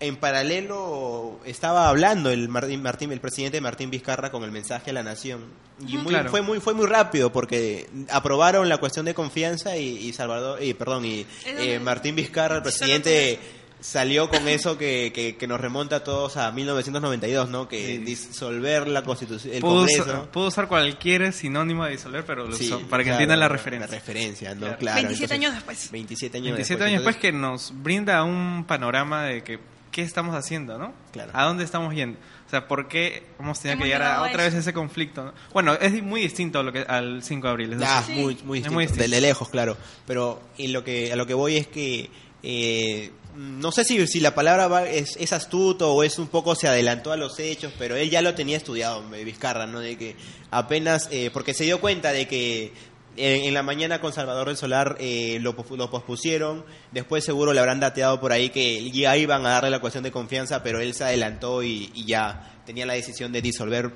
en 0.00 0.16
paralelo 0.16 1.38
estaba 1.44 1.88
hablando 1.88 2.30
el 2.30 2.48
Martín, 2.48 2.82
Martín, 2.82 3.12
el 3.12 3.20
presidente 3.20 3.60
Martín 3.60 3.90
Vizcarra 3.90 4.30
con 4.30 4.42
el 4.42 4.50
mensaje 4.50 4.90
a 4.90 4.92
la 4.92 5.02
nación. 5.02 5.44
Y 5.86 5.96
muy, 5.96 6.12
Claro. 6.12 6.30
fue 6.30 6.42
muy 6.42 6.60
fue 6.60 6.74
muy 6.74 6.86
rápido 6.86 7.32
porque 7.32 7.88
aprobaron 8.10 8.68
la 8.68 8.78
cuestión 8.78 9.06
de 9.06 9.14
confianza 9.14 9.76
y, 9.76 9.96
y 9.98 10.12
Salvador 10.12 10.62
y 10.62 10.74
perdón 10.74 11.04
y 11.04 11.26
eh, 11.46 11.78
Martín 11.80 12.16
Vizcarra 12.16 12.56
el 12.56 12.62
presidente 12.62 13.38
salió 13.86 14.30
con 14.30 14.48
eso 14.48 14.78
que, 14.78 15.12
que, 15.14 15.36
que 15.36 15.46
nos 15.46 15.60
remonta 15.60 15.96
a 15.96 16.04
todos 16.04 16.38
a 16.38 16.50
1992 16.50 17.50
no 17.50 17.68
que 17.68 17.84
Sí. 17.86 17.98
disolver 17.98 18.88
la 18.88 19.02
constitución 19.02 19.52
el 19.54 19.60
puedo, 19.60 19.74
Congreso 19.80 20.02
usar, 20.04 20.30
puedo 20.30 20.46
usar 20.48 20.68
cualquier 20.68 21.30
sinónimo 21.34 21.84
de 21.84 21.90
disolver, 21.90 22.24
pero 22.24 22.46
lo 22.48 22.56
Sí, 22.56 22.64
uso 22.66 22.80
para 22.88 23.02
que 23.02 23.08
claro, 23.10 23.16
entiendan 23.16 23.40
la 23.40 23.48
referencia. 23.48 23.86
la 23.86 23.94
referencia 23.94 24.54
no 24.54 24.60
Claro. 24.60 24.78
claro 24.78 24.96
27 25.02 25.34
entonces, 25.34 25.38
años 25.38 25.54
después. 25.54 25.90
27 25.92 26.36
años 26.38 26.44
27 26.54 26.72
después, 26.84 26.88
años 26.88 27.04
después 27.04 27.16
entonces- 27.16 27.70
que 27.70 27.76
nos 27.76 27.82
brinda 27.82 28.24
un 28.24 28.64
panorama 28.66 29.24
de 29.24 29.42
que 29.44 29.58
qué 29.90 30.00
estamos 30.02 30.34
haciendo, 30.34 30.78
¿no? 30.78 30.92
Claro. 31.12 31.30
¿A 31.34 31.44
dónde 31.44 31.62
estamos 31.62 31.94
yendo? 31.94 32.18
O 32.46 32.50
sea, 32.50 32.66
¿por 32.66 32.88
qué 32.88 33.26
hemos 33.38 33.60
tenido 33.60 33.74
Hemos 33.74 33.84
que 33.84 33.88
llegar 33.92 34.02
a 34.12 34.22
otra 34.22 34.44
vez 34.44 34.54
a 34.54 34.58
ese 34.58 34.72
conflicto? 34.72 35.24
¿no? 35.24 35.32
Bueno, 35.52 35.74
es 35.74 36.02
muy 36.02 36.22
distinto 36.22 36.58
a 36.58 36.62
lo 36.62 36.72
que, 36.72 36.80
al 36.80 37.22
5 37.22 37.46
de 37.46 37.50
abril. 37.52 37.72
es 37.74 37.82
Ah, 37.84 38.02
muy, 38.08 38.16
muy 38.16 38.30
Es 38.32 38.36
distinto. 38.36 38.72
muy 38.72 38.84
distinto. 38.86 39.04
De, 39.08 39.14
de 39.14 39.20
lejos, 39.20 39.48
claro. 39.50 39.76
Pero 40.06 40.40
y 40.56 40.68
lo 40.68 40.82
que, 40.82 41.12
a 41.12 41.16
lo 41.16 41.26
que 41.26 41.34
voy 41.34 41.58
es 41.58 41.66
que 41.68 42.10
eh, 42.42 43.10
no 43.34 43.72
sé 43.72 43.84
si, 43.84 44.06
si 44.06 44.20
la 44.20 44.34
palabra 44.34 44.68
va- 44.68 44.88
es, 44.88 45.32
astuto 45.32 45.92
o 45.92 46.02
es 46.02 46.18
un 46.18 46.28
poco 46.28 46.54
se 46.54 46.68
adelantó 46.68 47.12
a 47.12 47.16
los 47.16 47.38
hechos, 47.38 47.72
pero 47.78 47.96
él 47.96 48.10
ya 48.10 48.22
lo 48.22 48.34
tenía 48.34 48.56
estudiado, 48.56 49.02
Vizcarra, 49.08 49.66
¿no? 49.66 49.80
De 49.80 49.96
que 49.98 50.16
apenas, 50.50 51.08
eh, 51.10 51.30
porque 51.32 51.54
se 51.54 51.64
dio 51.64 51.80
cuenta 51.80 52.12
de 52.12 52.28
que 52.28 52.72
en, 53.16 53.54
la 53.54 53.62
mañana 53.62 54.00
con 54.00 54.12
Salvador 54.12 54.48
del 54.48 54.56
Solar 54.56 54.96
eh, 54.98 55.38
lo, 55.40 55.54
lo 55.76 55.90
pospusieron, 55.90 56.64
después 56.92 57.24
seguro 57.24 57.52
le 57.52 57.60
habrán 57.60 57.80
dateado 57.80 58.20
por 58.20 58.32
ahí 58.32 58.50
que 58.50 58.90
ya 58.90 59.16
iban 59.16 59.44
a 59.46 59.50
darle 59.50 59.70
la 59.70 59.80
cuestión 59.80 60.02
de 60.04 60.10
confianza, 60.12 60.62
pero 60.62 60.80
él 60.80 60.94
se 60.94 61.04
adelantó 61.04 61.62
y, 61.62 61.90
y 61.94 62.06
ya 62.06 62.60
tenía 62.66 62.86
la 62.86 62.94
decisión 62.94 63.30
de 63.32 63.42
disolver 63.42 63.92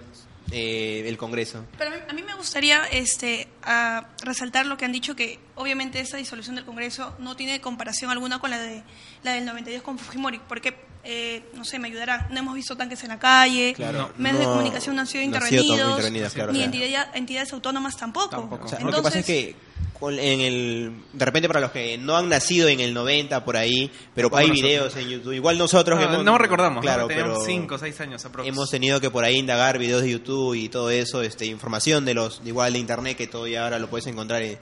eh, 0.51 1.05
el 1.07 1.17
Congreso. 1.19 1.65
Pero 1.77 1.91
a 1.91 1.95
mí, 1.95 2.01
a 2.09 2.13
mí 2.13 2.23
me 2.23 2.35
gustaría 2.35 2.85
este, 2.91 3.49
a 3.63 4.09
resaltar 4.23 4.67
lo 4.67 4.77
que 4.77 4.85
han 4.85 4.93
dicho, 4.93 5.15
que 5.15 5.39
obviamente 5.57 6.01
esta 6.01 6.17
disolución 6.17 6.57
del 6.57 6.65
Congreso 6.65 7.15
no 7.19 7.37
tiene 7.37 7.61
comparación 7.61 8.11
alguna 8.11 8.39
con 8.39 8.51
la 8.51 8.59
de 8.59 8.83
la 9.23 9.33
del 9.33 9.45
92 9.45 9.83
con 9.83 9.99
Fujimori, 9.99 10.41
porque, 10.49 10.75
eh, 11.05 11.43
no 11.55 11.65
sé, 11.65 11.79
me 11.79 11.89
ayudarán, 11.89 12.27
no 12.31 12.39
hemos 12.39 12.55
visto 12.55 12.77
tanques 12.77 13.03
en 13.03 13.09
la 13.11 13.19
calle, 13.19 13.75
Claro. 13.75 14.13
medios 14.17 14.41
de 14.41 14.45
comunicación 14.47 14.95
no 14.97 15.03
han 15.03 15.07
sido 15.07 15.27
no 15.29 15.37
han 15.37 15.43
sido 15.49 15.63
intervenidos, 15.63 16.33
claro, 16.33 16.53
ni 16.53 16.59
claro. 16.61 16.73
entidad- 16.75 17.11
entidades 17.17 17.53
autónomas 17.53 17.97
tampoco. 17.97 18.29
Tampoco. 18.31 18.65
O 18.65 18.69
sea, 18.69 18.79
Entonces, 18.79 18.97
lo 18.97 19.03
que 19.03 19.03
pasa 19.09 19.19
es 19.21 19.27
que 19.27 19.53
con- 19.53 19.68
en 20.01 20.41
el, 20.41 20.93
de 21.13 21.25
repente 21.25 21.49
para 21.49 21.61
los 21.61 21.71
que 21.73 21.99
no 21.99 22.17
han 22.17 22.29
nacido 22.29 22.69
en 22.69 22.81
el 22.81 22.95
90 22.95 23.45
por 23.45 23.57
ahí, 23.57 23.91
pero 24.15 24.29
hay 24.37 24.47
nosotros. 24.49 24.63
videos 24.71 24.97
en 24.97 25.09
YouTube, 25.09 25.33
igual 25.33 25.59
nosotros 25.59 25.99
No, 25.99 26.05
hemos- 26.05 26.25
no 26.25 26.39
recordamos, 26.39 26.83
claro, 26.83 27.09
pero 27.09 27.41
5 27.45 27.75
o 27.75 27.79
6 27.79 28.01
años 28.01 28.25
aproximadamente. 28.25 28.49
hemos 28.57 28.71
tenido 28.71 29.01
que 29.01 29.11
por 29.11 29.25
ahí 29.25 29.37
indagar 29.37 29.79
videos 29.79 30.03
de 30.03 30.11
YouTube 30.11 30.55
y 30.55 30.69
todo 30.69 30.91
eso, 30.91 31.23
este 31.23 31.47
información 31.47 32.05
de 32.05 32.15
los 32.15 32.41
igual 32.45 32.75
de 32.75 32.79
internet 32.79 33.17
que 33.17 33.27
todo 33.27 33.47
ya 33.49 33.65
ahora 33.65 33.79
lo 33.79 33.89
puedes 33.91 34.07
encontrar 34.07 34.43
en- 34.43 34.59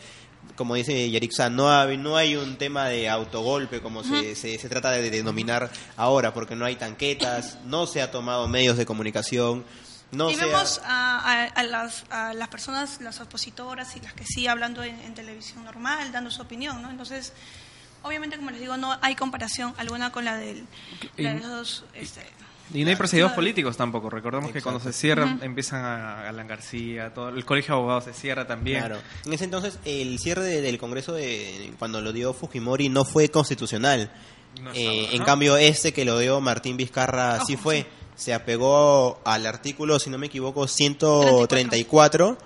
como 0.55 0.75
dice 0.76 1.11
Yarixa, 1.11 1.50
no 1.50 1.71
hay, 1.73 1.97
no 1.99 2.16
hay 2.16 2.37
un 2.37 2.57
tema 2.57 2.88
de 2.88 3.09
autogolpe 3.09 3.81
como 3.81 4.05
se, 4.05 4.37
se, 4.37 4.57
se 4.59 4.69
trata 4.69 4.93
de 4.93 5.11
denominar 5.11 5.71
ahora, 5.97 6.33
porque 6.33 6.55
no 6.55 6.64
hay 6.64 6.76
tanquetas, 6.76 7.59
no 7.66 7.87
se 7.87 8.00
ha 8.00 8.11
tomado 8.12 8.47
medios 8.49 8.76
de 8.76 8.87
comunicación. 8.87 9.64
No 10.12 10.30
y 10.30 10.36
vemos 10.36 10.80
a, 10.84 11.18
a- 11.18 11.44
a 11.46 11.62
las, 11.64 12.04
a 12.10 12.32
las 12.32 12.48
personas, 12.48 13.00
las 13.00 13.20
opositoras 13.20 13.96
y 13.96 14.00
las 14.00 14.12
que 14.14 14.25
sí 14.25 14.46
hablando 14.46 14.82
en, 14.82 14.98
en 15.00 15.14
televisión 15.14 15.64
normal, 15.64 16.12
dando 16.12 16.30
su 16.30 16.42
opinión, 16.42 16.80
¿no? 16.80 16.90
Entonces, 16.90 17.32
obviamente, 18.02 18.36
como 18.36 18.50
les 18.50 18.60
digo, 18.60 18.76
no 18.76 18.96
hay 19.02 19.16
comparación 19.16 19.75
alguna 19.78 20.12
con 20.12 20.25
la 20.25 20.36
del, 20.36 20.64
la 21.16 21.30
de 21.32 21.36
Y- 21.38 21.40
los 21.42 21.50
dos, 21.50 21.84
este, 21.94 22.20
Y 22.72 22.84
no 22.84 22.90
hay 22.90 22.96
procedimientos 22.96 23.32
no- 23.32 23.36
políticos 23.36 23.76
tampoco. 23.76 24.08
Recordemos 24.08 24.52
que 24.52 24.62
cuando 24.62 24.80
se 24.80 24.92
cierran 24.92 25.40
empiezan 25.42 25.84
a 25.84 26.28
Alan 26.28 26.46
García, 26.46 27.12
todo 27.12 27.28
el 27.30 27.44
colegio 27.44 27.75
de 27.75 27.80
abogados 27.80 28.04
se 28.04 28.12
cierra 28.12 28.46
también. 28.46 28.78
Claro. 28.80 29.00
En 29.25 29.32
ese 29.32 29.44
entonces, 29.44 29.78
el 29.84 30.18
cierre 30.20 30.44
de- 30.44 30.60
del 30.62 30.78
Congreso 30.78 31.12
de 31.12 31.72
cuando 31.80 32.00
lo 32.00 32.12
dio 32.12 32.32
Fujimori 32.32 32.88
no 32.88 33.04
fue 33.04 33.28
constitucional. 33.28 34.10
No 34.62 34.70
Eh, 34.72 35.08
En 35.12 35.22
cambio, 35.25 35.56
este 35.58 35.92
que 35.92 36.04
lo 36.06 36.18
dio 36.18 36.40
Martín 36.40 36.76
Vizcarra 36.76 37.40
sí 37.44 37.56
fue. 37.56 37.82
sí. 37.82 37.86
Se 38.16 38.35
apegó 38.35 39.18
al 39.25 39.46
artículo, 39.46 39.99
si 39.99 40.11
no 40.11 40.18
me 40.18 40.26
equivoco, 40.26 40.66
134 40.66 42.37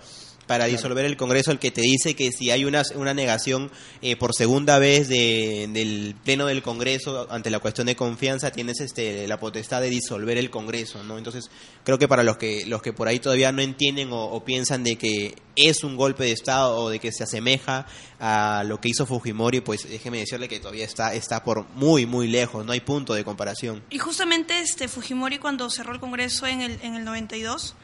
para 0.50 0.64
disolver 0.64 1.04
el 1.04 1.16
Congreso, 1.16 1.52
el 1.52 1.60
que 1.60 1.70
te 1.70 1.80
dice 1.80 2.16
que 2.16 2.32
si 2.32 2.50
hay 2.50 2.64
una, 2.64 2.82
una 2.96 3.14
negación 3.14 3.70
eh, 4.02 4.16
por 4.16 4.34
segunda 4.34 4.80
vez 4.80 5.08
de- 5.08 5.68
del 5.72 6.16
Pleno 6.24 6.46
del 6.46 6.60
Congreso 6.60 7.28
ante 7.30 7.50
la 7.50 7.60
cuestión 7.60 7.86
de 7.86 7.94
confianza, 7.94 8.50
tienes 8.50 8.80
este, 8.80 9.28
la 9.28 9.38
potestad 9.38 9.80
de 9.80 9.90
disolver 9.90 10.38
el 10.38 10.50
Congreso, 10.50 11.04
¿no? 11.04 11.18
Entonces, 11.18 11.52
creo 11.84 11.98
que 12.00 12.08
para 12.08 12.24
los 12.24 12.36
que, 12.36 12.66
los 12.66 12.82
que 12.82 12.92
por 12.92 13.06
ahí 13.06 13.20
todavía 13.20 13.52
no 13.52 13.62
entienden 13.62 14.12
o, 14.12 14.24
o 14.24 14.44
piensan 14.44 14.82
de 14.82 14.96
que 14.98 15.36
es 15.54 15.84
un 15.84 15.96
golpe 15.96 16.24
de 16.24 16.32
Estado 16.32 16.76
o 16.78 16.90
de 16.90 16.98
que 16.98 17.12
se 17.12 17.22
asemeja 17.22 17.86
a 18.18 18.64
lo 18.66 18.80
que 18.80 18.88
hizo 18.88 19.06
Fujimori, 19.06 19.60
pues 19.60 19.88
déjeme 19.88 20.18
decirle 20.18 20.48
que 20.48 20.58
todavía 20.58 20.84
está, 20.84 21.14
está 21.14 21.44
por 21.44 21.68
muy, 21.76 22.06
muy 22.06 22.26
lejos, 22.26 22.66
no 22.66 22.72
hay 22.72 22.80
punto 22.80 23.14
de 23.14 23.22
comparación. 23.22 23.84
Y 23.88 23.98
justamente 23.98 24.58
este 24.58 24.88
Fujimori 24.88 25.38
cuando 25.38 25.70
cerró 25.70 25.92
el 25.92 26.00
Congreso 26.00 26.48
en 26.48 26.60
el, 26.60 26.76
en 26.82 26.96
el 26.96 27.04
92, 27.04 27.76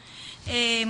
eh, 0.48 0.86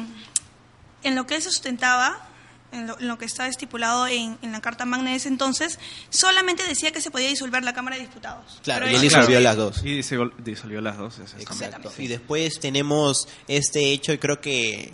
en 1.09 1.15
lo 1.15 1.27
que 1.27 1.37
él 1.37 1.43
se 1.43 1.51
sustentaba, 1.51 2.29
en 2.73 2.87
lo, 2.89 2.99
en 2.99 3.09
lo 3.09 3.17
que 3.17 3.25
estaba 3.25 3.49
estipulado 3.49 4.07
en, 4.09 4.37
en 4.43 4.53
la 4.53 4.61
Carta 4.61 4.85
Magna 4.85 5.11
de 5.11 5.17
ese 5.17 5.29
entonces, 5.29 5.79
solamente 6.11 6.67
decía 6.67 6.91
que 6.93 7.01
se 7.01 7.11
podía 7.11 7.29
disolver 7.29 7.63
la 7.63 7.73
Cámara 7.73 7.97
de 7.97 8.03
Diputados. 8.03 8.61
Claro, 8.65 8.81
Pero 8.87 8.93
y 8.93 8.95
él 8.97 9.03
disolvió 9.03 9.41
las 9.41 9.57
dos. 9.57 9.83
Y 9.85 10.01
disol- 10.01 10.35
disolvió 10.39 10.81
las 10.81 10.99
dos. 10.99 11.17
también. 11.45 11.73
Y 11.99 12.07
después 12.09 12.59
tenemos 12.61 13.29
este 13.49 13.93
hecho 13.93 14.13
y 14.13 14.19
creo 14.19 14.41
que 14.41 14.93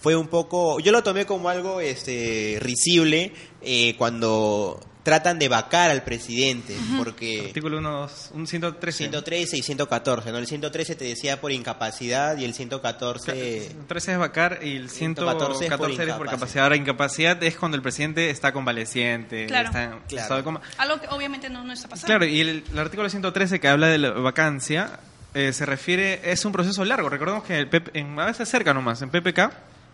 fue 0.00 0.14
un 0.16 0.28
poco, 0.28 0.80
yo 0.80 0.92
lo 0.92 1.02
tomé 1.02 1.24
como 1.24 1.48
algo 1.48 1.80
este 1.80 2.58
risible 2.60 3.32
eh, 3.62 3.94
cuando 3.96 4.78
tratan 5.04 5.38
de 5.38 5.48
vacar 5.48 5.90
al 5.92 6.02
presidente, 6.02 6.76
porque 6.98 7.44
Artículo 7.48 7.78
1, 7.78 7.90
2, 8.00 8.30
un 8.34 8.46
113. 8.48 8.98
113 8.98 9.56
y 9.58 9.62
114, 9.62 10.32
¿no? 10.32 10.38
El 10.38 10.46
113 10.48 10.96
te 10.96 11.04
decía 11.04 11.40
por 11.40 11.52
incapacidad 11.52 12.36
y 12.38 12.44
el 12.44 12.54
114 12.54 13.76
13 13.86 14.12
es 14.12 14.18
vacar 14.18 14.60
y 14.62 14.76
el 14.76 14.88
114 14.90 15.58
114 15.58 15.64
es 15.66 15.70
por 15.76 15.90
es 15.90 15.96
por 15.96 16.04
incapacidad. 16.26 16.30
capacidad. 16.30 16.64
Ahora, 16.64 16.76
incapacidad 16.76 17.42
es 17.42 17.56
cuando 17.56 17.76
el 17.76 17.82
presidente 17.82 18.30
está 18.30 18.52
convaleciente. 18.52 19.46
Claro. 19.46 19.68
Está 19.68 19.82
en 19.84 19.90
Claro. 20.08 20.22
estado 20.22 20.36
de 20.38 20.44
coma. 20.44 20.60
Algo 20.78 21.00
que 21.00 21.06
obviamente 21.08 21.48
no, 21.50 21.62
no 21.64 21.72
está 21.72 21.88
pasando. 21.88 22.06
Claro, 22.06 22.24
y 22.26 22.40
el, 22.40 22.64
el 22.72 22.78
artículo 22.78 23.08
113 23.08 23.60
que 23.60 23.68
habla 23.68 23.88
de 23.88 23.98
la 23.98 24.10
vacancia 24.10 25.00
eh, 25.34 25.52
se 25.52 25.66
refiere, 25.66 26.20
es 26.30 26.44
un 26.44 26.52
proceso 26.52 26.84
largo. 26.84 27.08
Recordemos 27.08 27.44
que 27.44 27.58
el 27.58 27.68
PP, 27.68 27.98
en, 27.98 28.18
a 28.18 28.26
veces 28.26 28.48
cerca 28.48 28.72
nomás, 28.72 29.02
en 29.02 29.10
PPK 29.10 29.50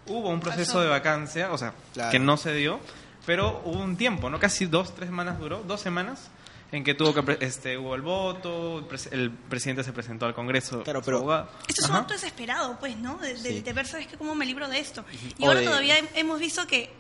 hubo 0.07 0.29
un 0.31 0.41
proceso 0.41 0.81
de 0.81 0.89
vacancia, 0.89 1.53
o 1.53 1.59
sea, 1.59 1.73
Claro. 1.95 2.11
que 2.11 2.19
no 2.19 2.37
se 2.37 2.53
dio, 2.55 2.81
pero 3.27 3.63
hubo 3.65 3.79
un 3.81 3.97
tiempo, 3.97 4.31
¿no? 4.31 4.39
Casi 4.39 4.67
dos, 4.67 4.95
tres 4.95 5.09
semanas 5.09 5.39
duró, 5.39 5.63
dos 5.67 5.81
semanas, 5.81 6.31
en 6.73 6.85
que 6.85 6.95
tuvo 6.95 7.13
que, 7.13 7.23
pre- 7.23 7.39
este, 7.41 7.77
hubo 7.79 7.95
el 7.97 8.03
voto, 8.03 8.79
el, 8.79 8.85
pres- 8.87 9.09
el 9.13 9.31
presidente 9.31 9.83
se 9.85 9.93
presentó 9.93 10.27
al 10.27 10.35
Congreso. 10.35 10.83
Claro, 10.85 11.03
pero-. 11.03 11.49
Esto 11.69 11.83
es 11.83 11.89
un 11.91 11.97
acto 11.97 12.15
desesperado, 12.15 12.79
pues, 12.79 12.97
¿no? 12.97 13.17
De, 13.19 13.35
de- 13.35 13.51
Sí. 13.51 13.61
de 13.61 13.73
ver, 13.73 13.87
¿sabes 13.87 14.07
qué? 14.07 14.17
¿Cómo 14.17 14.35
me 14.35 14.47
libro 14.47 14.69
de 14.69 14.79
esto? 14.79 15.05
Y 15.39 15.45
O 15.45 15.49
ahora 15.49 15.61
de- 15.61 15.67
todavía 15.67 15.99
hem- 15.99 16.09
hemos 16.15 16.39
visto 16.39 16.67
que 16.67 17.00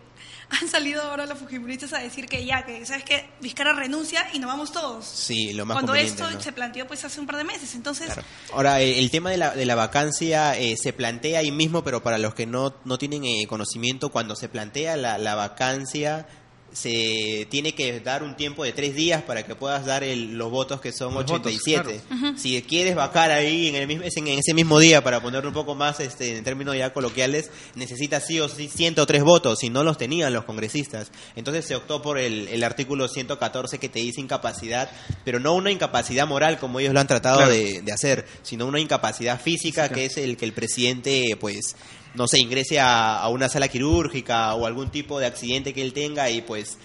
han 0.50 0.68
salido 0.68 1.02
ahora 1.02 1.26
los 1.26 1.38
fujimoristas 1.38 1.92
a 1.92 1.98
decir 1.98 2.26
que 2.26 2.44
ya, 2.44 2.64
que, 2.64 2.84
¿sabes 2.84 3.04
qué? 3.04 3.28
Vizcarra 3.40 3.72
renuncia 3.72 4.26
y 4.32 4.38
nos 4.38 4.48
vamos 4.50 4.72
todos. 4.72 5.06
Sí, 5.06 5.52
lo 5.52 5.64
más 5.64 5.74
Cuando 5.76 5.94
esto 5.94 6.30
¿no? 6.30 6.40
se 6.40 6.52
planteó, 6.52 6.86
pues, 6.86 7.04
hace 7.04 7.20
un 7.20 7.26
par 7.26 7.36
de 7.36 7.44
meses. 7.44 7.74
Entonces, 7.74 8.06
Claro. 8.06 8.22
Ahora, 8.52 8.80
eh, 8.80 8.98
el 8.98 9.10
tema 9.10 9.30
de 9.30 9.36
la, 9.36 9.54
de 9.54 9.64
la 9.64 9.74
vacancia 9.74 10.58
eh, 10.58 10.76
se 10.76 10.92
plantea 10.92 11.40
ahí 11.40 11.50
mismo, 11.50 11.84
pero 11.84 12.02
para 12.02 12.18
los 12.18 12.34
que 12.34 12.46
no, 12.46 12.74
no 12.84 12.98
tienen 12.98 13.24
eh, 13.24 13.46
conocimiento, 13.48 14.10
cuando 14.10 14.34
se 14.36 14.48
plantea 14.48 14.96
la, 14.96 15.18
la 15.18 15.34
vacancia, 15.34 16.26
se 16.72 17.46
tiene 17.50 17.74
que 17.74 17.98
dar 18.00 18.22
un 18.22 18.36
tiempo 18.36 18.62
de 18.62 18.72
tres 18.72 18.94
días 18.94 19.22
para 19.22 19.44
que 19.44 19.54
puedas 19.56 19.84
dar 19.84 20.04
el- 20.04 20.38
los 20.38 20.50
votos 20.50 20.80
que 20.80 20.92
son 20.92 21.12
Los 21.14 21.24
votos, 21.26 21.52
87. 21.52 22.00
Si 22.36 22.60
quieres 22.62 22.94
vacar 22.94 23.30
ahí 23.32 23.66
en, 23.68 23.74
el 23.74 23.86
mismo, 23.88 24.04
en, 24.04 24.38
ese 24.38 24.54
mismo 24.54 24.78
día, 24.78 25.02
para 25.02 25.20
ponerlo 25.20 25.48
un 25.48 25.54
poco 25.54 25.74
más 25.74 25.98
este, 26.00 26.36
en 26.36 26.44
términos 26.44 26.76
ya 26.76 26.92
coloquiales, 26.92 27.50
necesitas 27.74 28.24
sí 28.26 28.38
o 28.40 28.48
sí 28.48 28.68
103 28.68 29.22
votos, 29.24 29.64
y 29.64 29.70
no 29.70 29.82
los 29.82 29.98
tenían 29.98 30.32
los 30.32 30.44
congresistas. 30.44 31.10
Entonces 31.34 31.64
se 31.64 31.74
optó 31.74 32.02
por 32.02 32.18
el, 32.18 32.46
el 32.48 32.62
artículo 32.62 33.08
114 33.08 33.78
que 33.78 33.88
te 33.88 33.98
dice 33.98 34.20
incapacidad, 34.20 34.90
pero 35.24 35.40
no 35.40 35.54
una 35.54 35.70
incapacidad 35.72 36.26
moral 36.28 36.58
como 36.58 36.78
ellos 36.80 36.94
lo 36.94 37.00
han 37.00 37.06
tratado 37.08 37.38
Claro. 37.38 37.50
de, 37.52 37.82
de 37.82 37.92
hacer, 37.92 38.26
sino 38.42 38.66
una 38.66 38.78
incapacidad 38.80 39.40
física 39.40 39.88
que 39.88 40.04
es 40.04 40.16
el 40.16 40.36
que 40.36 40.44
el 40.44 40.52
presidente, 40.52 41.36
pues, 41.40 41.74
no 42.14 42.26
sé, 42.26 42.40
ingrese 42.40 42.80
a, 42.80 43.18
a 43.20 43.28
una 43.28 43.48
sala 43.48 43.68
quirúrgica 43.68 44.54
o 44.54 44.66
algún 44.66 44.90
tipo 44.90 45.18
de 45.18 45.26
accidente 45.26 45.72
que 45.72 45.82
él 45.82 45.92
tenga 45.92 46.30
y 46.30 46.42
pues 46.42 46.78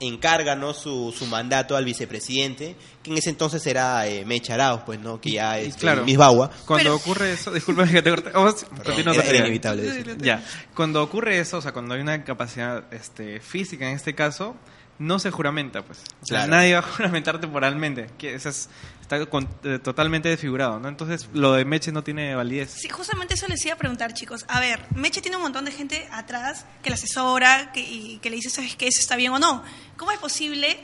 encarga 0.00 0.56
no 0.56 0.72
su, 0.72 1.14
su 1.16 1.26
mandato 1.26 1.76
al 1.76 1.84
vicepresidente, 1.84 2.74
que 3.02 3.10
en 3.12 3.16
ese 3.18 3.30
entonces 3.30 3.66
era 3.66 4.06
eh, 4.06 4.24
Mecha 4.24 4.54
Arauz, 4.54 4.82
pues 4.84 5.00
no, 5.00 5.20
que 5.20 5.30
ya 5.32 5.60
Y 5.60 5.66
es 5.68 5.76
claro. 5.76 6.04
Miss 6.04 6.16
Bagua. 6.18 6.50
Cuando 6.66 6.84
Pero- 6.84 6.96
ocurre 6.96 7.32
eso, 7.32 7.50
disculpe 7.54 7.88
que 7.90 8.02
te 8.02 8.10
corté. 8.10 8.30
Oh, 8.34 8.54
continúa 8.84 9.14
era, 9.14 9.24
era 9.24 9.38
inevitable. 9.38 10.16
Ya, 10.18 10.44
cuando 10.74 11.02
ocurre 11.02 11.38
eso, 11.40 11.58
o 11.58 11.62
sea, 11.62 11.72
cuando 11.72 11.94
hay 11.94 12.00
una 12.02 12.22
capacidad 12.24 12.84
este, 12.92 13.40
física 13.40 13.88
en 13.88 13.96
este 13.96 14.14
caso, 14.14 14.54
no 14.98 15.18
se 15.18 15.30
juramenta, 15.30 15.82
pues. 15.82 15.98
O 16.22 16.26
sea, 16.26 16.40
Claro. 16.40 16.50
nadie 16.50 16.74
va 16.74 16.80
a 16.80 16.82
juramentar 16.82 17.40
temporalmente. 17.40 18.10
Que 18.18 18.34
eso 18.34 18.50
es- 18.50 18.68
está 19.00 19.24
con- 19.24 19.48
eh, 19.64 19.78
totalmente 19.82 20.28
desfigurado, 20.28 20.78
¿no? 20.78 20.88
Entonces, 20.88 21.26
lo 21.32 21.54
de 21.54 21.64
Meche 21.64 21.90
no 21.92 22.04
tiene 22.04 22.34
validez. 22.34 22.70
sí, 22.78 22.90
justamente 22.90 23.32
eso 23.32 23.46
les 23.48 23.64
iba 23.64 23.74
a 23.74 23.78
preguntar, 23.78 24.12
chicos. 24.12 24.44
A 24.46 24.60
ver, 24.60 24.78
Meche 24.94 25.22
tiene 25.22 25.38
un 25.38 25.42
montón 25.44 25.64
de 25.64 25.72
gente 25.72 26.06
atrás 26.12 26.66
que 26.82 26.90
la 26.90 26.96
asesora 26.96 27.72
que, 27.72 27.80
y 27.80 28.18
que 28.18 28.28
le 28.28 28.36
dice, 28.36 28.50
¿sabes 28.50 28.76
qué? 28.76 28.88
¿Eso 28.88 29.00
está 29.00 29.16
bien 29.16 29.32
o 29.32 29.38
no? 29.38 29.64
¿Cómo 29.96 30.12
es 30.12 30.18
posible 30.18 30.78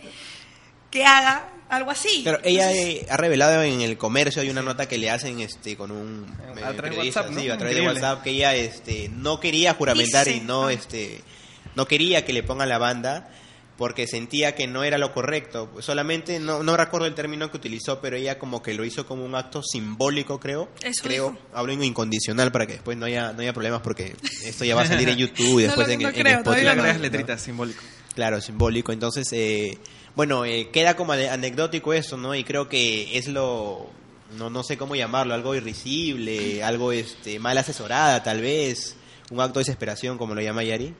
que 0.96 1.04
haga 1.04 1.48
algo 1.68 1.90
así? 1.90 2.22
Claro, 2.22 2.38
ella 2.42 2.70
Entonces, 2.72 3.02
eh, 3.02 3.06
ha 3.10 3.16
revelado 3.18 3.62
en 3.62 3.82
el 3.82 3.98
comercio, 3.98 4.40
hay 4.40 4.48
una 4.48 4.62
nota 4.62 4.88
que 4.88 4.96
le 4.96 5.10
hacen 5.10 5.40
este 5.40 5.76
con 5.76 5.90
un 5.90 6.26
A 6.64 6.70
eh, 6.70 6.74
través 6.74 6.96
WhatsApp, 6.96 7.30
¿no? 7.30 7.40
sí, 7.40 7.50
a 7.50 7.58
través 7.58 7.76
de. 7.76 7.86
WhatsApp, 7.86 8.22
que 8.22 8.30
ella 8.30 8.54
este, 8.54 9.10
no 9.10 9.38
quería 9.38 9.74
juramentar 9.74 10.26
Dice, 10.26 10.38
y 10.38 10.40
no, 10.40 10.68
ah. 10.68 10.72
este, 10.72 11.20
no 11.74 11.86
quería 11.86 12.24
que 12.24 12.32
le 12.32 12.42
pongan 12.42 12.68
la 12.70 12.78
banda 12.78 13.30
porque 13.76 14.06
sentía 14.06 14.54
que 14.54 14.66
no 14.66 14.84
era 14.84 14.96
lo 14.96 15.12
correcto. 15.12 15.70
Solamente, 15.80 16.40
no, 16.40 16.62
no 16.62 16.78
recuerdo 16.78 17.06
el 17.06 17.14
término 17.14 17.50
que 17.50 17.58
utilizó, 17.58 18.00
pero 18.00 18.16
ella 18.16 18.38
como 18.38 18.62
que 18.62 18.72
lo 18.72 18.86
hizo 18.86 19.04
como 19.06 19.22
un 19.22 19.34
acto 19.34 19.62
simbólico, 19.62 20.40
creo. 20.40 20.70
Eso 20.82 21.02
creo, 21.02 21.32
dijo. 21.32 21.42
hablo 21.52 21.74
en 21.74 21.84
incondicional 21.84 22.50
para 22.52 22.66
que 22.66 22.74
después 22.74 22.96
no 22.96 23.04
haya, 23.04 23.34
no 23.34 23.42
haya 23.42 23.52
problemas 23.52 23.82
porque 23.82 24.16
esto 24.44 24.64
ya 24.64 24.74
va 24.74 24.82
a 24.82 24.86
salir 24.86 25.10
en 25.10 25.16
YouTube 25.18 25.60
y 25.60 25.64
No 25.64 25.68
después 25.68 25.88
en, 25.90 26.00
no 26.00 26.08
en 26.08 26.14
creo, 26.14 26.38
Spotify. 26.38 26.98
letritas, 27.00 27.42
simbólico. 27.42 27.82
Claro, 28.14 28.40
simbólico. 28.40 28.92
Entonces, 28.92 29.30
eh, 29.32 29.76
bueno, 30.16 30.44
eh, 30.44 30.70
queda 30.72 30.96
como 30.96 31.12
ane- 31.12 31.28
anecdótico 31.28 31.92
eso, 31.92 32.16
¿no? 32.16 32.34
Y 32.34 32.42
creo 32.42 32.68
que 32.68 33.16
es 33.18 33.28
lo, 33.28 33.86
no, 34.36 34.50
no 34.50 34.62
sé 34.64 34.76
cómo 34.76 34.96
llamarlo, 34.96 35.34
algo 35.34 35.54
irrisible, 35.54 36.64
algo 36.64 36.90
este, 36.92 37.38
mal 37.38 37.56
asesorada 37.58 38.22
tal 38.22 38.40
vez, 38.40 38.96
un 39.30 39.40
acto 39.40 39.58
de 39.58 39.64
desesperación 39.64 40.18
como 40.18 40.34
lo 40.34 40.40
llama 40.40 40.64
Yari. 40.64 40.94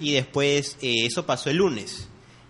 Y 0.00 0.12
después, 0.12 0.76
eh, 0.80 1.04
eso 1.06 1.26
pasó 1.26 1.50
el 1.50 1.56
lunes. 1.58 2.08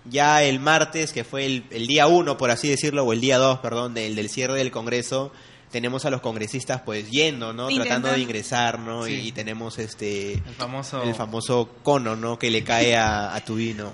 Ya 0.09 0.43
el 0.45 0.61
martes, 0.61 1.13
que 1.13 1.25
fue 1.25 1.47
el, 1.47 1.65
el 1.71 1.87
día 1.87 2.07
uno, 2.07 2.37
por 2.37 2.51
así 2.51 2.69
decirlo, 2.69 3.05
o 3.05 3.13
el 3.13 3.21
día 3.21 3.39
dos, 3.39 3.59
perdón, 3.61 3.95
del, 3.95 4.15
del 4.15 4.29
cierre 4.29 4.55
del 4.55 4.71
Congreso, 4.71 5.33
tenemos 5.73 6.05
a 6.05 6.11
los 6.11 6.21
congresistas 6.21 6.83
pues 6.83 7.11
yendo, 7.11 7.53
¿no? 7.53 7.69
Intentando. 7.71 7.85
Tratando 8.09 8.13
de 8.13 8.21
ingresar, 8.23 8.79
¿no? 8.79 9.07
Sí. 9.07 9.15
Y, 9.15 9.33
tenemos 9.33 9.79
este 9.81 10.35
El 10.35 10.55
famoso... 10.57 11.03
el 11.03 11.15
famoso 11.17 11.71
cono, 11.83 12.15
¿no? 12.15 12.39
Que 12.39 12.51
le 12.51 12.63
cae 12.63 12.95
a, 12.97 13.35
a 13.35 13.45
tu 13.45 13.57
vino. 13.57 13.91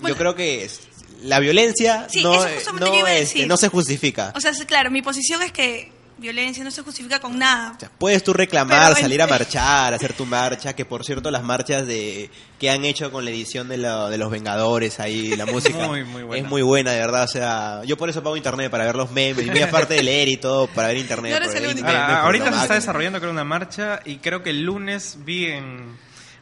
Bueno. 0.00 0.14
Yo 0.14 0.18
creo 0.18 0.34
que 0.36 0.64
es- 0.64 0.86
la 1.24 1.38
violencia 1.40 2.06
Sí, 2.08 2.22
no, 2.22 2.34
no, 2.78 2.86
yo 2.86 2.94
iba 2.94 3.08
a 3.08 3.12
este, 3.14 3.20
decir. 3.34 3.46
no 3.48 3.56
se 3.56 3.68
justifica. 3.68 4.32
O 4.36 4.40
sea, 4.40 4.54
sí, 4.54 4.64
claro, 4.66 4.90
mi 4.90 5.02
posición 5.02 5.42
es 5.42 5.52
que 5.52 5.92
violencia 6.16 6.62
no 6.62 6.70
se 6.70 6.80
justifica 6.82 7.18
con 7.18 7.36
nada. 7.38 7.72
O 7.76 7.80
sea, 7.80 7.90
puedes 7.98 8.22
tú 8.22 8.32
reclamar, 8.32 8.92
Pero, 8.94 9.00
salir 9.02 9.20
a 9.20 9.26
marchar, 9.26 9.92
hacer 9.94 10.12
tu 10.12 10.24
marcha, 10.26 10.72
que 10.74 10.84
por 10.84 11.04
cierto 11.04 11.30
las 11.32 11.42
marchas 11.42 11.86
de 11.88 12.30
que 12.60 12.70
han 12.70 12.84
hecho 12.84 13.10
con 13.10 13.24
la 13.24 13.32
edición 13.32 13.68
de, 13.68 13.78
la- 13.78 14.08
de 14.08 14.16
los 14.16 14.30
Vengadores 14.30 15.00
ahí, 15.00 15.34
la 15.34 15.44
música 15.52 15.88
Muy, 15.88 16.04
muy 16.04 16.22
buena. 16.22 16.44
es 16.44 16.48
muy 16.48 16.62
buena, 16.62 16.92
de 16.92 17.00
verdad. 17.00 17.24
O 17.24 17.28
sea, 17.28 17.82
yo 17.84 17.96
por 17.96 18.08
eso 18.08 18.22
pago 18.22 18.36
internet 18.36 18.70
para 18.70 18.84
ver 18.84 18.94
los 18.94 19.10
memes, 19.10 19.44
y 19.46 19.50
muy 19.50 19.60
aparte 19.60 19.94
de 19.94 20.02
leer 20.04 20.28
y 20.28 20.36
todo, 20.36 20.68
para 20.68 20.88
ver 20.88 20.98
internet. 20.98 21.32
No 21.32 21.36
eres 21.38 21.48
para 21.48 21.58
el 21.58 21.66
único. 21.72 21.86
por 21.88 21.96
ahorita 21.96 22.52
se 22.52 22.62
está 22.62 22.74
desarrollando 22.74 23.18
creo 23.18 23.32
una 23.32 23.44
marcha 23.44 24.00
y 24.04 24.18
creo 24.18 24.42
que 24.42 24.50
el 24.50 24.62
lunes 24.62 25.16
vi 25.24 25.46
en... 25.46 25.96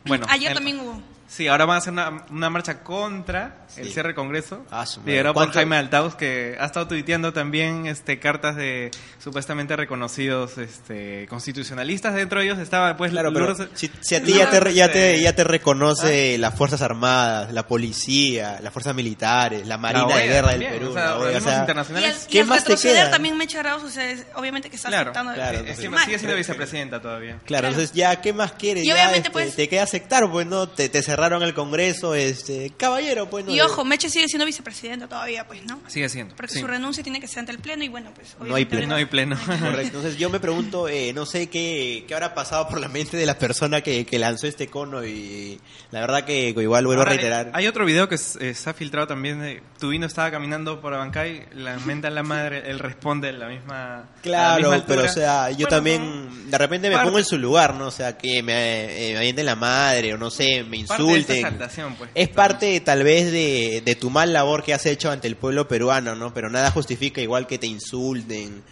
Bueno, 0.05 0.27
Ayer 0.29 0.49
en- 0.51 0.55
también 0.55 0.81
hubo. 0.81 1.01
Sí, 1.35 1.49
ahora 1.49 1.65
van 1.65 1.77
a 1.77 1.79
hacer 1.79 1.95
una, 1.95 2.27
una 2.31 2.51
marcha 2.51 2.81
contra 2.83 3.65
el 3.79 3.91
cierre 3.91 4.09
del 4.09 4.17
Congreso. 4.17 4.67
Ah, 4.71 4.85
liderado 5.07 5.33
por. 5.33 5.51
Jaime 5.51 5.77
Altaus, 5.79 6.15
que 6.15 6.59
ha 6.61 6.67
estado 6.67 6.89
tuiteando 6.89 7.33
también 7.33 7.87
este, 7.87 8.19
cartas 8.19 8.55
de 8.55 8.91
supuestamente 9.19 9.75
reconocidos 9.75 10.59
este, 10.59 11.27
constitucionalistas. 11.29 12.15
Dentro 12.15 12.41
de 12.41 12.47
ellos 12.47 12.59
estaba, 12.59 12.99
pues, 12.99 13.13
Claro, 13.13 13.33
pero 13.33 13.55
Lourdes- 13.57 13.69
si, 13.73 13.91
si 14.03 14.15
a 14.15 14.23
ti 14.23 14.35
ya 14.35 14.51
te, 14.51 14.61
re- 14.61 14.75
ya 14.75 14.93
te, 14.93 15.23
ya 15.23 15.35
te 15.35 15.43
reconoce 15.45 16.37
las 16.37 16.55
Fuerzas 16.55 16.83
Armadas, 16.83 17.51
la 17.53 17.67
policía, 17.67 18.59
las 18.63 18.71
Fuerzas 18.71 18.95
Militares, 18.95 19.67
la 19.67 19.79
Marina 19.79 20.07
la 20.09 20.17
de 20.19 20.27
Guerra 20.27 20.49
también, 20.51 20.71
del 20.73 20.81
Perú, 20.81 20.91
o 20.91 20.95
sea, 20.95 21.05
la 21.07 21.11
OEA, 21.13 21.17
o 21.17 21.23
organismos 21.23 21.45
sea, 21.51 21.57
Y 21.57 21.61
internacionales. 21.61 22.27
¿Qué 22.31 22.37
y 22.37 22.41
al 22.43 22.47
más 22.47 22.65
te 22.65 22.77
queda? 22.77 23.11
también 23.11 23.37
Mecha 23.39 23.61
Arauz, 23.61 23.85
o 23.85 23.91
sea, 23.91 24.11
es- 24.11 24.27
obviamente 24.35 24.69
que 24.69 24.77
está 24.77 24.89
Claro, 24.89 25.03
afectando 25.13 25.33
claro, 25.33 25.59
el- 25.61 25.65
el 25.65 25.71
Encima 25.71 25.97
mal. 25.97 26.05
sigue 26.05 26.19
siendo 26.19 26.37
vicepresidenta 26.37 27.01
todavía. 27.01 27.39
Claro, 27.39 27.47
Claro. 27.47 27.69
entonces 27.69 27.93
ya, 27.93 28.21
¿qué 28.21 28.35
más 28.35 28.53
quieres? 28.53 28.85
Y 28.85 28.89
Ya, 28.89 28.95
obviamente, 28.95 29.19
este, 29.29 29.31
pues- 29.31 29.57
te 29.57 29.69
queda 29.69 29.85
aceptar, 29.85 30.31
pues 30.31 30.47
no, 30.47 30.69
te, 30.69 30.89
te 30.91 31.01
cerraron 31.23 31.43
el 31.45 31.55
Congreso, 31.55 32.15
este, 32.15 32.73
caballero, 32.77 33.31
pues 33.31 33.45
no. 33.45 33.53
Y 33.55 33.61
ojo, 33.61 33.85
Meche 33.85 34.09
sigue 34.11 34.27
siendo 34.29 34.45
vicepresidenta 34.45 35.07
todavía, 35.09 35.47
pues, 35.47 35.65
¿no? 35.65 35.81
Sigue 35.87 36.09
siendo. 36.09 36.35
Porque 36.35 36.53
sí. 36.55 36.61
su 36.61 36.67
renuncia 36.67 37.03
tiene 37.03 37.21
que 37.21 37.29
ser 37.29 37.41
ante 37.41 37.53
el 37.53 37.59
Pleno 37.59 37.85
y 37.85 37.89
bueno, 37.89 38.11
pues... 38.15 38.35
No 38.41 38.55
hay 38.57 38.65
pleno. 38.65 38.89
No 38.89 38.95
hay 38.97 39.05
pleno. 39.05 39.37
Correcto. 39.47 39.81
Entonces 39.83 40.17
yo 40.19 40.31
me 40.31 40.41
pregunto, 40.41 40.89
eh, 40.89 41.13
no 41.13 41.27
sé 41.27 41.49
qué, 41.49 42.05
qué 42.09 42.15
habrá 42.15 42.35
pasado 42.35 42.69
por 42.69 42.81
la 42.81 42.89
mente 42.89 43.17
de 43.17 43.25
la 43.27 43.39
persona 43.39 43.81
que, 43.83 44.05
que 44.05 44.19
lanzó 44.19 44.47
este 44.49 44.67
cono 44.67 45.05
y 45.05 45.61
la 45.93 46.01
verdad 46.01 46.25
que 46.25 46.49
igual 46.49 46.85
vuelvo 46.87 47.03
Ahora, 47.03 47.13
a 47.13 47.15
reiterar. 47.15 47.51
Hay 47.55 47.67
otro 47.69 47.85
video 47.85 48.09
que 48.09 48.17
s- 48.17 48.39
eh, 48.41 48.55
se 48.55 48.69
ha 48.71 48.75
filtrado 48.75 49.07
también. 49.07 49.41
De, 49.41 49.63
Tubino 49.79 50.07
estaba 50.07 50.31
caminando 50.31 50.81
por 50.81 50.93
Abancay, 50.95 51.47
la 51.55 51.79
menta 51.79 52.11
la 52.11 52.23
madre, 52.23 52.63
él 52.71 52.79
responde 52.79 53.29
a 53.29 53.33
la 53.33 53.49
misma. 53.49 53.95
a 53.95 53.99
la 53.99 54.07
Claro, 54.23 54.71
misma 54.73 54.85
pero 54.87 55.05
o 55.05 55.09
sea, 55.09 55.51
yo 55.51 55.57
Bueno, 55.67 55.69
también 55.69 56.51
de 56.51 56.59
repente 56.59 56.89
me 56.89 56.95
parte- 56.97 57.07
pongo 57.09 57.19
en 57.19 57.25
su 57.25 57.39
lugar, 57.39 57.75
¿no? 57.75 57.87
O 57.87 57.91
sea, 57.91 58.17
que 58.19 58.43
me, 58.43 59.09
eh, 59.09 59.13
me 59.13 59.19
avienten 59.19 59.47
la 59.47 59.55
madre 59.57 60.15
o 60.15 60.19
no 60.19 60.31
sé, 60.31 60.65
me 60.65 60.85
Parte 60.85 61.03
pues. 61.97 62.11
Es 62.15 62.29
parte 62.29 62.81
tal 62.81 63.03
vez 63.05 63.31
de, 63.33 63.83
de 63.85 63.95
tu 63.95 64.11
mal 64.11 64.33
labor 64.33 64.63
que 64.63 64.75
has 64.75 64.87
hecho 64.87 65.11
ante 65.11 65.29
el 65.29 65.37
pueblo 65.37 65.69
peruano, 65.69 66.15
¿no? 66.15 66.33
Pero 66.35 66.51
nada 66.51 66.71
justifica 66.71 67.21
igual 67.21 67.47
que 67.47 67.59
te 67.59 67.67
insulten. 67.67 68.63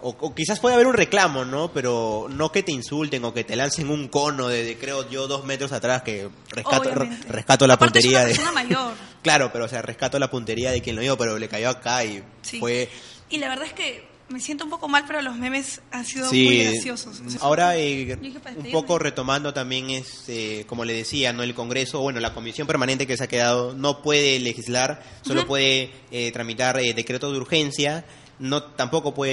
O, 0.00 0.10
o 0.20 0.32
quizás 0.34 0.60
puede 0.60 0.74
haber 0.76 0.86
un 0.86 0.94
reclamo, 0.94 1.44
¿no? 1.44 1.72
Pero 1.72 2.28
no 2.30 2.52
que 2.52 2.62
te 2.62 2.70
insulten 2.70 3.24
o 3.24 3.34
que 3.34 3.42
te 3.42 3.56
lancen 3.56 3.90
un 3.90 4.06
cono 4.08 4.46
de, 4.46 4.62
de, 4.62 4.76
creo 4.78 5.10
yo, 5.10 5.26
dos 5.26 5.44
metros 5.44 5.72
atrás, 5.72 6.02
que 6.02 6.28
rescato, 6.50 6.94
re- 6.94 7.10
rescato 7.28 7.66
la 7.66 7.74
Aparte 7.74 7.94
puntería 8.00 8.22
es 8.28 8.36
de... 8.36 8.42
una 8.42 8.52
persona 8.52 8.76
mayor. 8.76 8.94
Claro, 9.22 9.50
pero 9.52 9.64
o 9.64 9.68
sea, 9.68 9.82
rescato 9.82 10.16
la 10.20 10.30
puntería 10.30 10.70
de 10.70 10.80
quien 10.80 10.94
lo 10.94 11.02
dio, 11.02 11.18
pero 11.18 11.36
le 11.38 11.48
cayó 11.48 11.68
acá 11.70 12.04
y 12.04 12.22
Sí. 12.42 12.60
fue... 12.60 12.88
Y 13.28 13.38
la 13.38 13.48
verdad 13.48 13.66
es 13.66 13.72
que 13.72 14.07
me 14.28 14.40
siento 14.40 14.64
un 14.64 14.70
poco 14.70 14.88
mal, 14.88 15.04
pero 15.06 15.22
los 15.22 15.36
memes 15.36 15.80
han 15.90 16.04
sido 16.04 16.28
Sí, 16.28 16.44
muy 16.44 16.64
graciosos. 16.64 17.20
O 17.26 17.30
sea, 17.30 17.40
ahora 17.40 17.76
eh, 17.76 18.18
un 18.56 18.70
poco 18.72 18.98
retomando 18.98 19.54
también 19.54 19.90
es 19.90 20.24
eh, 20.28 20.64
como 20.66 20.84
le 20.84 20.92
decía, 20.92 21.32
no 21.32 21.42
el 21.42 21.54
Congreso, 21.54 22.00
bueno, 22.00 22.20
la 22.20 22.34
comisión 22.34 22.66
permanente 22.66 23.06
que 23.06 23.16
se 23.16 23.24
ha 23.24 23.28
quedado 23.28 23.74
no 23.74 24.02
puede 24.02 24.38
legislar, 24.40 25.02
solo 25.22 25.46
puede 25.46 25.90
eh, 26.10 26.30
tramitar 26.32 26.78
eh, 26.78 26.92
decretos 26.94 27.32
de 27.32 27.38
urgencia, 27.38 28.04
no 28.38 28.62
tampoco 28.62 29.14
puede 29.14 29.32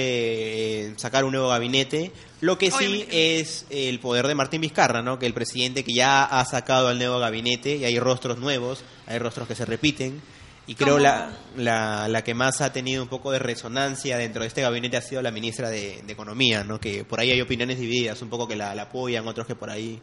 eh, 0.88 0.94
sacar 0.96 1.24
un 1.24 1.32
nuevo 1.32 1.48
gabinete. 1.48 2.12
Lo 2.40 2.58
que 2.58 2.70
sí 2.70 3.06
es 3.10 3.66
el 3.70 4.00
poder 4.00 4.26
de 4.26 4.34
Martín 4.34 4.60
Vizcarra, 4.60 5.02
¿no? 5.02 5.18
Que 5.18 5.26
el 5.26 5.34
presidente 5.34 5.84
que 5.84 5.94
ya 5.94 6.24
ha 6.24 6.44
sacado 6.44 6.88
al 6.88 6.98
nuevo 6.98 7.18
gabinete 7.18 7.76
y 7.76 7.84
hay 7.84 7.98
rostros 7.98 8.38
nuevos, 8.38 8.84
hay 9.06 9.18
rostros 9.18 9.46
que 9.46 9.54
se 9.54 9.64
repiten. 9.64 10.20
Y 10.68 10.74
creo 10.74 10.98
la, 10.98 11.30
la, 11.56 12.08
la 12.08 12.24
que 12.24 12.34
más 12.34 12.60
ha 12.60 12.72
tenido 12.72 13.02
un 13.02 13.08
poco 13.08 13.30
de 13.30 13.38
resonancia 13.38 14.18
dentro 14.18 14.42
de 14.42 14.48
este 14.48 14.62
gabinete 14.62 14.96
ha 14.96 15.00
sido 15.02 15.22
la 15.22 15.30
ministra 15.30 15.68
de, 15.70 16.02
de 16.04 16.12
Economía, 16.12 16.64
¿no? 16.64 16.80
que 16.80 17.04
por 17.04 17.20
ahí 17.20 17.30
hay 17.30 17.40
opiniones 17.40 17.78
divididas, 17.78 18.20
un 18.22 18.28
poco 18.30 18.48
que 18.48 18.56
la, 18.56 18.74
la 18.74 18.82
apoyan, 18.82 19.26
otros 19.28 19.46
que 19.46 19.54
por 19.54 19.70
ahí 19.70 20.02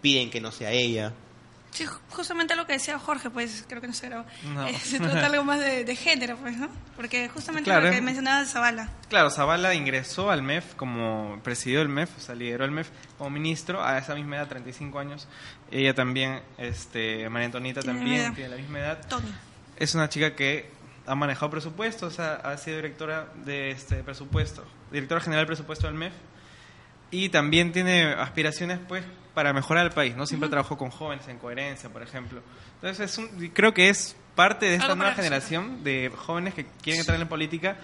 piden 0.00 0.28
que 0.30 0.40
no 0.40 0.50
sea 0.50 0.72
ella. 0.72 1.12
Sí, 1.70 1.86
ju- 1.86 2.00
justamente 2.08 2.56
lo 2.56 2.66
que 2.66 2.72
decía 2.72 2.98
Jorge, 2.98 3.30
pues 3.30 3.64
creo 3.68 3.80
que 3.80 3.86
no 3.86 3.92
se 3.92 4.08
grabó. 4.08 4.24
No. 4.52 4.66
Eh, 4.66 4.74
se 4.82 4.98
trata 4.98 5.26
algo 5.26 5.44
más 5.44 5.60
de, 5.60 5.84
de 5.84 5.94
género, 5.94 6.36
pues, 6.38 6.56
¿no? 6.56 6.68
Porque 6.96 7.28
justamente 7.28 7.70
Claro, 7.70 7.86
lo 7.86 7.92
que 7.92 8.00
mencionaba 8.02 8.44
Zavala. 8.44 8.88
Claro, 9.08 9.30
Zavala 9.30 9.72
ingresó 9.76 10.32
al 10.32 10.42
MEF 10.42 10.74
como 10.74 11.38
presidió 11.44 11.80
el 11.82 11.88
MEF, 11.88 12.10
o 12.18 12.20
sea, 12.20 12.34
lideró 12.34 12.64
el 12.64 12.72
MEF 12.72 12.88
como 13.16 13.30
ministro 13.30 13.84
a 13.84 13.96
esa 13.98 14.16
misma 14.16 14.38
edad, 14.38 14.48
35 14.48 14.98
años. 14.98 15.28
Ella 15.70 15.94
también, 15.94 16.42
este, 16.58 17.28
María 17.28 17.46
Antonita 17.46 17.80
Tiene 17.82 17.96
también 18.00 18.34
tiene 18.34 18.50
la 18.50 18.56
misma 18.56 18.78
edad. 18.80 19.06
Tony. 19.08 19.32
Es 19.80 19.94
una 19.96 20.08
chica 20.08 20.36
que 20.36 20.70
ha 21.06 21.14
manejado 21.16 21.50
presupuestos, 21.50 22.20
ha, 22.20 22.36
ha 22.36 22.56
sido 22.58 22.76
directora 22.76 23.26
de 23.44 23.70
este 23.72 24.04
presupuesto, 24.04 24.64
directora 24.92 25.20
general 25.20 25.40
del 25.42 25.48
presupuesto 25.48 25.86
del 25.88 25.96
MEF 25.96 26.12
y 27.10 27.30
también 27.30 27.72
tiene 27.72 28.04
aspiraciones 28.12 28.78
pues 28.86 29.02
para 29.34 29.52
mejorar 29.52 29.86
el 29.86 29.92
país, 29.92 30.14
¿no? 30.14 30.26
Siempre 30.26 30.48
trabajó 30.48 30.76
con 30.78 30.90
jóvenes 30.90 31.26
en 31.26 31.38
coherencia, 31.38 31.88
por 31.88 32.02
ejemplo. 32.02 32.40
Entonces 32.76 33.10
es 33.10 33.18
un- 33.18 33.48
creo 33.48 33.74
que 33.74 33.88
es 33.88 34.14
parte 34.36 34.66
de 34.66 34.74
esta 34.76 34.94
nueva 34.94 35.14
generación 35.14 35.82
de 35.82 36.12
jóvenes 36.14 36.54
que 36.54 36.66
quieren 36.82 37.00
entrar 37.00 37.16
en 37.16 37.22
la 37.22 37.28
política 37.28 37.76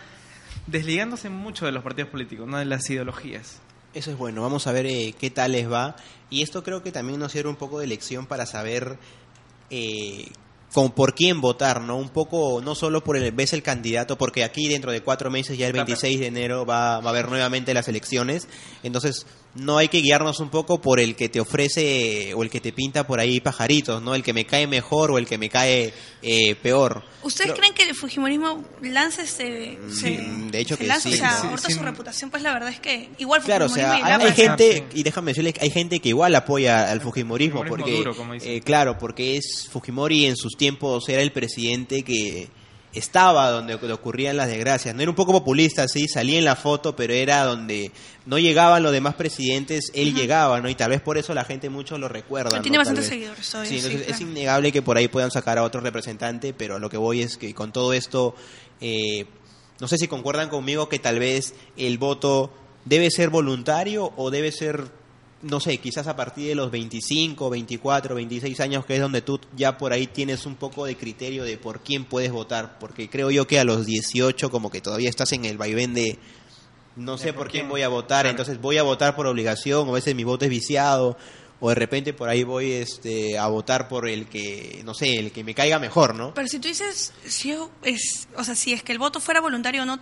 desligándose 0.67 1.29
mucho 1.31 1.67
de 1.67 1.73
los 1.73 1.83
partidos 1.83 2.11
políticos, 2.11 2.47
no 2.47 2.59
de 2.59 2.65
las 2.67 2.89
ideologías. 2.91 3.61
Eso 3.95 4.11
es 4.11 4.17
bueno, 4.19 4.43
vamos 4.43 4.67
a 4.67 4.73
ver 4.73 4.87
eh, 4.87 5.15
qué 5.19 5.31
tal 5.31 5.53
les 5.53 5.71
va. 5.71 5.97
Y 6.29 6.43
esto 6.43 6.63
creo 6.63 6.83
que 6.83 6.93
también 6.93 7.19
nos 7.19 7.33
sirve 7.33 7.49
un 7.49 7.57
poco 7.57 7.79
de 7.81 7.87
lección 7.87 8.27
para 8.27 8.45
saber 8.47 8.99
eh, 9.71 10.31
con, 10.73 10.91
por 10.93 11.15
quién 11.15 11.41
votar, 11.41 11.81
¿no? 11.81 11.97
Un 11.97 12.11
poco, 12.11 12.61
no 12.63 12.75
solo 12.75 13.03
por 13.03 13.17
el, 13.17 13.33
ves 13.33 13.53
el 13.53 13.63
candidato, 13.63 14.19
porque 14.19 14.45
aquí 14.45 14.69
dentro 14.69 14.93
de 14.93 15.01
cuatro 15.03 15.31
meses, 15.31 15.57
ya 15.57 15.67
el 15.67 15.73
Claro. 15.73 15.87
26 15.87 16.21
de 16.21 16.27
enero, 16.27 16.67
va, 16.67 17.01
va 17.01 17.07
a 17.07 17.11
haber 17.11 17.29
nuevamente 17.29 17.73
las 17.75 17.89
elecciones. 17.89 18.47
Entonces, 18.83 19.27
no 19.59 19.79
hay 19.79 19.89
que 19.89 20.01
guiarnos 20.03 20.41
un 20.41 20.51
poco 20.51 20.81
por 20.81 21.01
el 21.01 21.17
que 21.17 21.29
te 21.29 21.41
ofrece 21.41 22.35
o 22.35 22.43
el 22.43 22.51
que 22.51 22.61
te 22.61 22.73
pinta 22.73 23.07
por 23.07 23.21
ahí 23.21 23.41
pajaritos, 23.41 24.03
¿no? 24.03 24.15
El 24.15 24.23
que 24.23 24.33
me 24.33 24.45
cae 24.45 24.67
mejor 24.67 25.11
o 25.11 25.19
el 25.19 25.27
que 25.27 25.39
me 25.39 25.49
cae 25.49 25.93
eh, 26.23 26.55
peor. 26.57 27.03
¿Ustedes 27.23 27.53
Creo- 27.53 27.57
creen 27.61 27.75
que 27.75 27.83
el 27.85 27.95
Fujimorismo 27.95 28.65
lanza 28.83 29.25
se, 29.27 29.79
se- 29.91 30.19
Mm, 30.19 30.51
de 30.51 30.61
hecho 30.61 30.77
se 30.77 30.83
que 30.83 30.87
lanza, 30.89 31.09
sí, 31.09 31.15
o 31.15 31.19
sea, 31.59 31.71
su 31.71 31.79
sí. 31.79 31.79
reputación, 31.79 32.31
pues 32.31 32.43
la 32.43 32.53
verdad 32.53 32.69
es 32.71 32.81
que 32.81 33.09
igual 33.19 33.43
Claro, 33.43 33.67
o 33.67 33.69
Fujimorismo 33.69 34.07
sea, 34.07 34.17
hay, 34.17 34.33
gente, 34.33 34.87
y 34.95 35.03
déjame 35.03 35.31
decirle, 35.33 35.55
hay 35.61 35.71
gente 35.71 36.01
que 36.01 36.09
igual 36.11 36.35
apoya 36.35 36.91
al 36.91 37.01
Fujimorismo, 37.01 37.59
Fujimorismo 37.61 37.67
porque, 37.87 37.99
duro, 37.99 38.17
como 38.17 38.33
dicen. 38.35 38.51
eh, 38.53 38.61
claro, 38.61 38.99
porque 38.99 39.37
es 39.37 39.69
Fujimori 39.71 40.27
en 40.27 40.37
sus 40.37 40.57
tiempos 40.57 41.09
era 41.09 41.23
el 41.23 41.33
presidente 41.33 42.03
que 42.03 42.49
estaba 42.99 43.51
donde 43.51 43.75
ocurrían 43.75 44.37
las 44.37 44.49
desgracias. 44.49 44.95
No 44.95 45.03
era 45.03 45.11
un 45.11 45.15
poco 45.15 45.33
populista, 45.33 45.87
sí, 45.89 46.09
salía 46.09 46.39
en 46.39 46.45
la 46.45 46.57
foto, 46.57 46.97
pero 46.97 47.13
era 47.13 47.45
donde 47.45 47.93
no 48.25 48.39
llegaban 48.39 48.83
los 48.83 48.93
demás 48.93 49.15
presidentes, 49.15 49.91
él 49.95 50.15
llegaba, 50.15 50.61
¿no? 50.61 50.69
Y 50.69 50.75
tal 50.75 50.91
vez 50.91 51.01
por 51.01 51.19
eso 51.19 51.35
la 51.35 51.45
gente 51.45 51.69
mucho 51.69 51.99
lo 51.99 52.09
recuerda. 52.09 52.61
Tiene 52.63 52.77
¿no? 52.77 52.81
Bastantes 52.81 53.07
seguidores, 53.07 53.55
obvio, 53.55 53.67
Sí, 53.67 53.81
sí, 53.81 54.03
es 54.07 54.21
innegable 54.21 54.73
que 54.73 54.83
por 54.83 54.97
ahí 54.97 55.09
puedan 55.09 55.31
sacar 55.31 55.59
a 55.59 55.63
otro 55.63 55.81
representante, 55.81 56.53
pero 56.53 56.79
lo 56.79 56.89
que 56.89 56.97
voy 56.97 57.23
es 57.23 57.37
que 57.37 57.55
con 57.55 57.73
todo 57.73 57.93
esto, 57.93 58.35
eh, 58.81 59.27
no 59.81 59.89
sé 59.89 59.99
si 59.99 60.09
concuerdan 60.09 60.49
conmigo 60.49 60.89
que 60.89 60.99
tal 60.99 61.19
vez 61.19 61.55
el 61.77 61.99
voto 61.99 62.53
debe 62.85 63.11
ser 63.11 63.31
voluntario 63.31 64.13
o 64.17 64.31
debe 64.31 64.53
ser, 64.53 64.85
no 65.51 65.61
sé, 65.61 65.79
quizás 65.79 66.07
a 66.07 66.17
partir 66.17 66.49
de 66.49 66.55
los 66.55 66.71
25, 66.71 67.49
24, 67.51 68.15
26 68.15 68.61
años, 68.61 68.85
que 68.85 68.95
es 68.97 69.01
donde 69.01 69.23
tú 69.23 69.41
ya 69.57 69.79
por 69.79 69.93
ahí 69.93 70.07
tienes 70.07 70.47
un 70.47 70.57
poco 70.57 70.85
de 70.85 70.97
criterio 70.97 71.45
de 71.45 71.57
por 71.59 71.81
quién 71.81 72.05
puedes 72.05 72.33
votar, 72.33 72.79
porque 72.79 73.09
creo 73.09 73.31
yo 73.31 73.47
que 73.47 73.59
a 73.61 73.65
los 73.65 73.87
18 73.87 74.51
como 74.51 74.71
que 74.71 74.81
todavía 74.81 75.09
estás 75.09 75.33
en 75.33 75.45
el 75.45 75.57
vaivén 75.59 75.95
de 75.95 76.19
no 76.97 77.13
De 77.13 77.19
sé 77.19 77.33
por 77.33 77.43
por 77.45 77.51
quién 77.51 77.63
quién. 77.65 77.69
voy 77.71 77.83
a 77.83 77.89
votar, 77.89 78.23
Claro. 78.23 78.31
entonces 78.31 78.61
voy 78.61 78.79
a 78.79 78.83
votar 78.83 79.15
por 79.17 79.27
obligación, 79.27 79.87
o 79.89 79.91
a 79.93 79.95
veces 79.95 80.15
mi 80.15 80.25
voto 80.25 80.45
es 80.47 80.51
viciado, 80.51 81.17
o 81.61 81.69
de 81.69 81.75
repente 81.75 82.13
por 82.13 82.29
ahí 82.29 82.43
voy 82.43 82.73
este 82.73 83.39
a 83.39 83.47
votar 83.49 83.89
por 83.89 84.09
el 84.09 84.27
que, 84.27 84.83
no 84.85 84.95
sé, 84.95 85.17
el 85.17 85.31
que 85.33 85.45
me 85.45 85.55
caiga 85.55 85.79
mejor, 85.79 86.15
¿no? 86.15 86.33
Pero 86.35 86.49
si 86.49 86.59
tú 86.59 86.69
dices, 86.69 87.13
si 87.27 87.55
es, 87.83 88.29
o 88.37 88.45
sea, 88.45 88.55
si 88.55 88.73
es 88.73 88.83
que 88.83 88.93
el 88.93 88.99
voto 88.99 89.21
fuera 89.21 89.41
voluntario 89.41 89.83
o 89.83 89.87
no, 89.87 89.99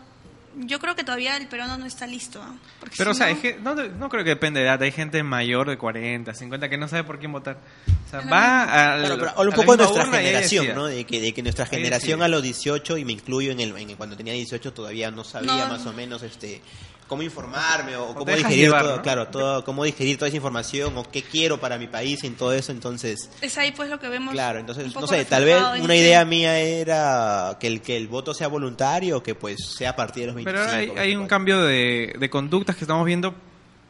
yo 0.57 0.79
creo 0.81 0.95
que 0.95 1.05
todavía 1.05 1.37
el 1.37 1.47
peruano 1.49 1.77
no 1.79 1.87
está 1.87 2.07
listo. 2.07 2.43
¿ah? 2.43 2.55
Porque 2.81 2.95
Pero, 2.99 3.11
o 3.11 3.15
sea, 3.15 3.27
no- 3.29 3.33
es 3.35 3.39
que 3.41 3.55
no, 3.59 3.75
no 3.75 4.09
creo 4.09 4.25
que 4.25 4.31
depende 4.31 4.61
de 4.61 4.67
edad. 4.67 4.83
Hay 4.83 4.93
gente 4.93 5.23
mayor 5.23 5.69
de 5.69 5.77
40, 5.79 6.35
50 6.35 6.69
que 6.69 6.79
no 6.79 6.89
sabe 6.89 7.05
por 7.05 7.19
quién 7.19 7.33
votar. 7.33 7.59
O 8.07 8.11
sea, 8.11 8.21
va 8.23 8.63
a, 8.63 8.99
Claro, 9.01 9.17
pero 9.19 9.31
a 9.31 9.41
un 9.43 9.51
la 9.51 9.57
poco 9.57 9.77
de 9.77 9.85
misma 9.85 9.97
nuestra 10.05 10.19
generación. 10.19 10.75
¿no? 10.75 10.87
De 10.87 11.05
que, 11.05 11.21
de 11.21 11.33
que 11.35 11.43
nuestra 11.43 11.67
generación 11.67 12.23
a 12.23 12.29
los 12.29 12.43
18, 12.43 12.99
y 12.99 13.05
me 13.05 13.13
incluyo 13.13 13.51
en 13.53 13.61
el 13.61 13.77
en 13.77 13.97
cuando 13.97 14.17
tenía 14.17 14.33
18 14.35 14.73
todavía 14.73 15.11
no 15.11 15.25
sabía 15.25 15.67
No. 15.67 15.69
más 15.69 15.87
o 15.87 15.93
menos 15.93 16.23
este 16.23 16.61
cómo 17.07 17.23
informarme 17.23 17.97
o, 17.97 18.11
O 18.11 18.15
cómo 18.15 18.35
digerir 18.35 18.67
llevar, 18.67 18.83
todo, 18.83 18.97
¿no? 18.97 19.03
claro, 19.03 19.29
todo, 19.29 19.65
cómo 19.65 19.85
digerir 19.85 20.17
toda 20.17 20.29
esa 20.29 20.37
información 20.37 20.97
o 20.97 21.05
qué 21.11 21.23
quiero 21.23 21.61
para 21.61 21.79
mi 21.79 21.87
país 21.87 22.25
y 22.25 22.27
en 22.27 22.35
todo 22.35 22.53
eso, 22.53 22.73
entonces 22.73 23.31
Es 23.41 23.59
ahí 23.59 23.73
pues 23.73 23.91
lo 23.91 23.99
que 24.01 24.09
vemos. 24.09 24.33
Claro, 24.33 24.59
entonces, 24.59 24.95
no 24.95 25.07
sé, 25.07 25.25
tal 25.25 25.45
vez 25.45 25.61
una 25.61 25.77
este- 25.81 25.97
idea 25.99 26.25
mía 26.25 26.59
era 26.59 27.57
que 27.61 27.67
el 27.67 27.81
que 27.83 27.97
el 27.97 28.09
voto 28.09 28.35
sea 28.35 28.49
voluntario, 28.49 29.23
que 29.23 29.35
pues 29.35 29.59
sea 29.77 29.91
a 29.91 29.97
partir 29.97 30.23
de 30.23 30.27
los 30.29 30.35
25. 30.37 30.67
Pero 30.67 30.77
hay, 30.77 30.85
hay 30.99 31.15
un 31.15 31.27
24. 31.27 31.29
cambio 31.29 31.63
de, 31.63 32.15
de 32.19 32.31
conductas 32.31 32.77
que 32.77 32.85
estamos 32.85 33.05
viendo 33.05 33.35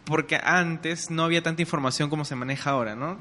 porque 0.04 0.38
antes 0.42 1.10
no 1.10 1.24
había 1.24 1.42
tanta 1.42 1.62
información 1.62 2.10
como 2.10 2.24
se 2.26 2.34
maneja 2.34 2.70
ahora, 2.70 2.94
¿no? 2.94 3.18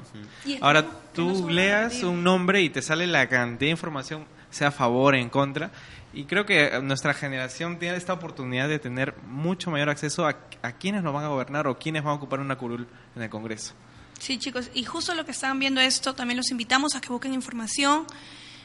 Ahora 0.60 0.82
no 0.82 0.88
tú 1.14 1.48
a 1.48 1.50
leas 1.50 2.02
un 2.02 2.22
nombre 2.22 2.60
y 2.60 2.68
te 2.68 2.82
sale 2.82 3.06
la 3.06 3.26
cantidad 3.28 3.68
de 3.68 3.70
información, 3.70 4.26
sea 4.54 4.68
a 4.68 4.72
favor, 4.72 5.14
en 5.14 5.28
contra. 5.28 5.70
Y 6.12 6.24
creo 6.24 6.46
que 6.46 6.80
nuestra 6.80 7.12
generación 7.12 7.78
tiene 7.78 7.96
esta 7.96 8.12
oportunidad 8.12 8.68
de 8.68 8.78
tener 8.78 9.16
mucho 9.26 9.70
mayor 9.70 9.90
acceso 9.90 10.26
a, 10.26 10.36
a 10.62 10.72
quienes 10.72 11.02
nos 11.02 11.12
van 11.12 11.24
a 11.24 11.28
gobernar 11.28 11.66
o 11.66 11.76
quienes 11.76 12.04
van 12.04 12.12
a 12.12 12.16
ocupar 12.16 12.40
una 12.40 12.56
curul 12.56 12.86
en 13.16 13.22
el 13.22 13.30
Congreso. 13.30 13.74
Sí, 14.20 14.38
chicos, 14.38 14.70
y 14.74 14.84
justo 14.84 15.14
lo 15.14 15.24
que 15.24 15.32
están 15.32 15.58
viendo 15.58 15.80
esto, 15.80 16.14
también 16.14 16.36
los 16.36 16.50
invitamos 16.50 16.94
a 16.94 17.00
que 17.00 17.08
busquen 17.08 17.34
información, 17.34 18.06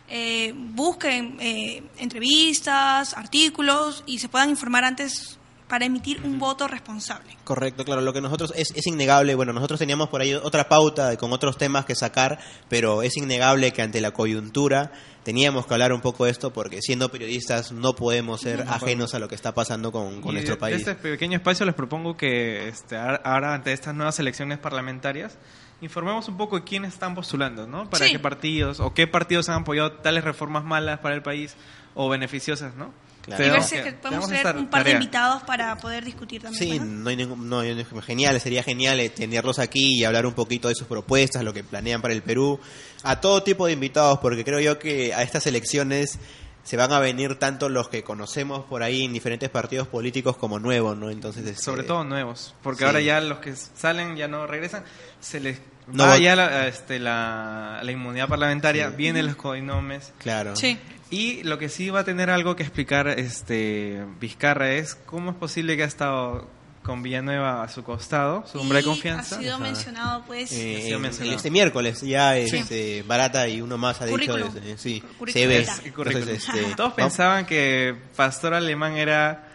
eh, 0.08 0.54
busquen 0.56 1.38
eh, 1.39 1.84
entrevistas, 1.97 3.15
artículos 3.15 4.04
y 4.06 4.19
se 4.19 4.30
puedan 4.30 4.49
informar 4.49 4.86
antes 4.86 5.38
para 5.69 5.86
emitir 5.86 6.19
un 6.25 6.39
voto 6.39 6.67
responsable. 6.67 7.38
Correcto, 7.45 7.86
claro, 7.86 8.01
lo 8.01 8.12
que 8.12 8.19
nosotros 8.21 8.51
es, 8.55 8.71
es 8.75 8.86
innegable, 8.88 9.36
bueno, 9.36 9.53
nosotros 9.53 9.79
teníamos 9.79 10.10
por 10.10 10.19
ahí 10.21 10.34
otra 10.34 10.67
pauta 10.67 11.15
con 11.17 11.32
otros 11.32 11.58
temas 11.58 11.86
que 11.86 11.95
sacar, 11.95 12.39
pero 12.67 13.03
es 13.03 13.15
innegable 13.15 13.71
que 13.71 13.82
ante 13.82 14.01
la 14.01 14.12
coyuntura 14.12 14.91
teníamos 15.23 15.67
que 15.67 15.73
hablar 15.75 15.93
un 15.93 16.01
poco 16.01 16.25
de 16.25 16.32
esto 16.32 16.51
porque 16.51 16.82
siendo 16.82 17.10
periodistas 17.10 17.71
no 17.71 17.93
podemos 17.95 18.41
ser 18.41 18.65
ajenos 18.67 19.13
a 19.13 19.19
lo 19.19 19.27
que 19.27 19.36
está 19.36 19.53
pasando 19.53 19.91
con, 19.91 20.21
con 20.21 20.32
Y 20.32 20.34
nuestro 20.34 20.55
de- 20.55 20.60
país. 20.60 20.86
De 20.86 20.91
este 20.91 20.95
pequeño 21.10 21.38
espacio 21.38 21.65
les 21.65 21.75
propongo 21.75 22.17
que 22.17 22.67
este, 22.67 22.97
ahora- 22.97 23.21
ahora 23.23 23.53
ante 23.53 23.71
estas 23.71 23.93
nuevas 23.93 24.17
elecciones 24.19 24.58
parlamentarias 24.58 25.38
informemos 25.82 26.27
un 26.27 26.36
poco 26.38 26.58
de 26.58 26.63
quiénes 26.65 26.93
están 26.93 27.15
postulando, 27.15 27.67
¿no? 27.67 27.89
Para 27.89 28.05
Sí. 28.08 28.12
qué 28.13 28.19
partidos 28.19 28.79
o 28.79 28.93
qué 28.93 29.08
partidos 29.08 29.47
han 29.49 29.62
apoyado 29.62 29.91
tales 29.93 30.23
reformas 30.23 30.63
malas 30.65 30.99
para 30.99 31.15
el 31.15 31.21
país 31.21 31.55
o 31.95 32.10
beneficiosas, 32.10 32.75
¿no? 32.75 32.91
Claro. 33.38 33.46
Y 33.46 33.50
ver 33.50 33.63
si 33.63 33.76
es 33.76 33.84
que 33.84 33.92
podemos 33.94 34.32
esta 34.32 34.52
un 34.52 34.68
par 34.68 34.84
de 34.84 34.92
tarea. 34.92 34.94
invitados 35.02 35.44
para 35.44 35.78
poder 35.78 36.04
discutir 36.04 36.42
también. 36.42 36.63
Sí, 36.74 36.80
¿no? 36.80 36.86
no 36.86 37.10
hay 37.10 37.15
ningún, 37.15 37.50
no, 37.50 37.62
genial, 38.02 38.39
sería 38.42 38.63
genial 38.63 39.00
eh, 39.00 39.10
tenerlos 39.10 39.60
aquí 39.60 40.00
y 40.00 40.04
hablar 40.04 40.26
un 40.26 40.34
poquito 40.34 40.68
de 40.68 40.76
sus 40.76 40.88
propuestas, 40.88 41.44
lo 41.44 41.54
que 41.54 41.63
planean 41.63 42.02
para 42.02 42.13
el 42.13 42.22
Perú, 42.24 42.60
a 43.04 43.22
todo 43.22 43.44
tipo 43.44 43.65
de 43.68 43.74
invitados, 43.74 44.20
porque 44.20 44.44
creo 44.44 44.60
yo 44.60 44.80
que 44.80 45.13
a 45.13 45.24
estas 45.24 45.48
elecciones 45.48 46.20
se 46.63 46.78
van 46.78 46.92
a 46.92 47.00
venir 47.00 47.36
tanto 47.39 47.70
los 47.70 47.89
que 47.89 48.04
conocemos 48.04 48.65
por 48.65 48.84
ahí 48.84 49.06
en 49.06 49.13
diferentes 49.13 49.50
partidos 49.50 49.88
políticos 49.88 50.38
como 50.38 50.60
nuevos, 50.60 50.96
¿no? 50.98 51.10
Entonces, 51.10 51.46
este, 51.48 51.63
Sobre 51.63 51.84
todo 51.84 52.04
nuevos, 52.04 52.54
porque 52.62 52.80
Sí. 52.80 52.86
ahora 52.86 53.02
ya 53.02 53.22
los 53.22 53.39
que 53.39 53.56
salen 53.56 54.15
ya 54.18 54.28
no 54.28 54.46
regresan, 54.46 54.84
se 55.20 55.39
les 55.39 55.60
No 55.93 56.06
va 56.08 56.17
ya 56.17 56.36
la, 56.36 56.67
este, 56.67 56.99
la, 56.99 57.80
la 57.84 57.91
inmunidad 57.91 58.28
parlamentaria, 58.28 58.89
vienen 58.89 59.25
los 59.28 59.36
codinomes. 59.36 60.13
claro. 60.19 60.56
Sí. 60.56 60.78
Y 61.12 61.41
lo 61.43 61.58
que 61.58 61.69
sí 61.69 61.89
va 61.89 62.02
a 62.02 62.04
tener 62.04 62.30
algo 62.30 62.56
que 62.56 62.62
explicar 62.62 63.08
este 63.08 64.06
Vizcarra 64.19 64.73
es 64.73 64.93
cómo 64.93 65.32
es 65.32 65.38
posible 65.38 65.75
que 65.75 65.82
ha 65.82 65.88
estado 65.88 66.47
con 66.84 67.02
Villanueva 67.02 67.63
a 67.63 67.67
su 67.67 67.84
costado, 67.84 68.45
su 68.45 68.60
hombre 68.60 68.80
de 68.80 68.84
confianza. 68.86 69.36
Ha 69.38 69.39
sido 69.39 69.56
Ajá. 69.56 69.63
mencionado, 69.63 70.23
pues, 70.28 70.52
Eh, 70.52 70.78
Ha 70.78 70.82
sido 70.82 70.95
en- 70.97 71.02
mencionado. 71.02 71.36
este 71.36 71.49
miércoles 71.52 72.02
ya 72.02 72.38
este, 72.38 73.04
Barata 73.08 73.47
y 73.47 73.60
uno 73.62 73.78
más 73.80 73.99
ha 74.02 74.06
dicho 74.06 74.17
Currículum. 74.19 74.54
desde- 74.54 74.78
sí, 74.78 75.04
se 75.28 75.47
ve. 75.47 75.60
Es-. 75.62 75.82
Entonces, 75.84 76.28
este, 76.28 76.75
Todos 76.75 76.93
pensaban 76.93 77.45
que 77.47 77.95
Pastor 78.15 78.54
Alemán 78.54 78.95
era 78.95 79.49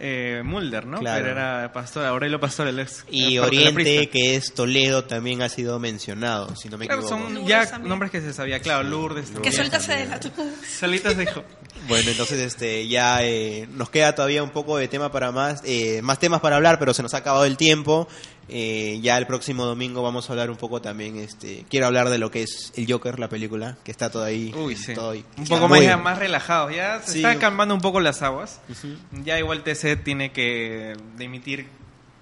eh, 0.00 0.42
Mulder, 0.44 0.86
¿no? 0.86 0.98
Claro. 0.98 1.20
Pero 1.22 1.30
era 1.32 1.72
Pastor, 1.72 2.04
Aurelio 2.06 2.40
Pastor, 2.40 2.66
el 2.68 2.78
ex. 2.80 3.04
y 3.10 3.36
el 3.36 3.44
Oriente, 3.44 4.08
que 4.08 4.36
es 4.36 4.52
Toledo, 4.54 5.04
también 5.04 5.42
ha 5.42 5.48
sido 5.48 5.78
mencionado, 5.78 6.56
si 6.56 6.68
no 6.68 6.78
me 6.78 6.86
Claro, 6.86 7.02
equivoco. 7.02 7.22
son 7.22 7.34
Lourdes 7.34 7.48
ya 7.48 7.66
también. 7.70 7.88
nombres 7.90 8.10
que 8.10 8.20
se 8.20 8.32
sabía, 8.32 8.60
claro, 8.60 8.82
Lourdes. 8.82 9.26
que 9.26 9.32
también. 9.34 9.52
solita 9.54 9.78
se 9.80 9.92
delató. 9.96 10.30
Solita 10.80 11.10
se 11.14 11.20
dijo. 11.20 11.44
Bueno, 11.88 12.10
entonces 12.10 12.38
este 12.40 12.88
ya 12.88 13.22
eh, 13.22 13.68
nos 13.72 13.90
queda 13.90 14.14
todavía 14.14 14.42
un 14.42 14.50
poco 14.50 14.76
de 14.76 14.88
tema 14.88 15.12
para 15.12 15.32
más, 15.32 15.62
eh, 15.64 16.00
más 16.02 16.18
temas 16.18 16.40
para 16.40 16.56
hablar, 16.56 16.78
pero 16.78 16.92
se 16.94 17.02
nos 17.02 17.14
ha 17.14 17.18
acabado 17.18 17.44
el 17.44 17.56
tiempo. 17.56 18.08
Eh, 18.52 18.98
ya 19.00 19.16
el 19.16 19.26
próximo 19.26 19.64
domingo 19.64 20.02
vamos 20.02 20.28
a 20.28 20.32
hablar 20.32 20.50
un 20.50 20.56
poco 20.56 20.82
también, 20.82 21.16
este, 21.16 21.64
quiero 21.70 21.86
hablar 21.86 22.08
de 22.10 22.18
lo 22.18 22.30
que 22.32 22.42
es 22.42 22.72
el 22.76 22.90
Joker, 22.90 23.18
la 23.20 23.28
película, 23.28 23.76
que 23.84 23.92
está 23.92 24.10
todo 24.10 24.24
ahí, 24.24 24.52
Uy, 24.56 24.74
sí. 24.76 24.92
todo 24.94 25.10
ahí. 25.10 25.24
Un 25.36 25.44
Está 25.44 25.54
poco 25.56 25.68
más, 25.68 25.80
ya 25.82 25.96
más 25.96 26.18
relajados. 26.18 26.74
Ya 26.74 27.00
se 27.00 27.12
Sí. 27.12 27.18
están 27.18 27.38
calmando 27.38 27.74
un 27.74 27.80
poco 27.80 28.00
las 28.00 28.22
aguas. 28.22 28.60
Ujú. 28.68 28.96
Ya 29.24 29.38
igual 29.38 29.62
TC 29.62 29.96
tiene 29.96 30.32
que 30.32 30.96
dimitir 31.16 31.68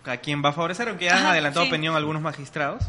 a 0.05 0.19
quién 0.19 0.43
va 0.45 0.51
a 0.51 0.53
favorecer, 0.53 0.89
aunque 0.89 1.09
han 1.11 1.19
Ajá, 1.19 1.31
adelantado 1.31 1.65
sí. 1.65 1.71
opinión 1.71 1.97
algunos 1.97 2.21
magistrados. 2.23 2.85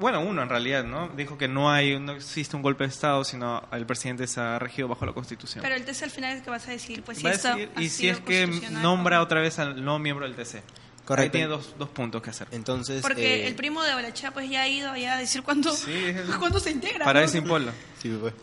Bueno, 0.00 0.20
uno 0.20 0.42
en 0.42 0.48
realidad, 0.48 0.82
¿no? 0.82 1.08
Dijo 1.16 1.38
que 1.38 1.46
no 1.46 1.70
hay, 1.70 2.00
no 2.00 2.12
existe 2.12 2.56
un 2.56 2.62
golpe 2.62 2.82
de 2.84 2.88
Estado, 2.90 3.22
sino 3.22 3.62
el 3.70 3.86
presidente 3.86 4.26
se 4.26 4.40
ha 4.40 4.58
regido 4.58 4.88
bajo 4.88 5.06
la 5.06 5.12
Constitución. 5.12 5.62
Pero 5.62 5.76
el 5.76 5.84
TC 5.84 6.02
al 6.04 6.10
final 6.10 6.36
es 6.36 6.42
que 6.42 6.50
vas 6.50 6.66
a 6.66 6.72
decir, 6.72 7.04
pues 7.04 7.18
si 7.18 7.24
Va 7.24 7.30
a 7.30 7.34
esto 7.34 7.48
decir- 7.50 7.70
ha 7.76 7.82
y 7.82 7.88
si 7.88 8.08
es 8.08 8.18
que 8.18 8.48
nombra 8.82 9.18
¿no? 9.18 9.22
otra 9.22 9.40
vez 9.40 9.60
al 9.60 9.84
no 9.84 10.00
miembro 10.00 10.26
del 10.26 10.34
TC. 10.34 10.62
Correcto. 11.04 11.36
Ahí 11.36 11.42
tiene 11.42 11.46
dos, 11.48 11.74
dos 11.78 11.88
puntos 11.88 12.22
que 12.22 12.30
hacer. 12.30 12.46
Entonces, 12.52 13.02
Porque 13.02 13.42
eh, 13.42 13.48
el 13.48 13.54
primo 13.56 13.82
de 13.82 13.92
Balachá 13.92 14.30
pues 14.30 14.48
ya 14.48 14.62
ha 14.62 14.68
ido 14.68 14.90
allá 14.90 15.14
a 15.16 15.18
decir 15.18 15.42
cuándo, 15.42 15.74
Sí, 15.74 15.92
el- 15.92 16.26
cuándo 16.38 16.60
se 16.60 16.70
integra. 16.70 17.04
Para 17.04 17.20
¿no? 17.20 17.26
ese 17.26 17.42
pueblo. 17.42 17.72
sí, 18.00 18.16
pues. 18.20 18.34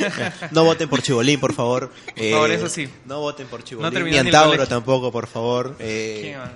no 0.52 0.64
voten 0.64 0.88
por 0.88 1.02
Chibolín, 1.02 1.38
por 1.38 1.52
favor. 1.52 1.92
Eh, 2.16 2.32
favor, 2.32 2.50
eso 2.50 2.68
sí. 2.68 2.88
No 3.04 3.20
voten 3.20 3.46
por 3.48 3.62
Chibolín, 3.64 3.92
terminó 3.92 4.14
ni 4.14 4.18
Antauro 4.28 4.66
tampoco, 4.66 5.12
por 5.12 5.26
favor. 5.26 5.76
Eh, 5.78 6.18
¿Quién 6.22 6.40
va? 6.40 6.52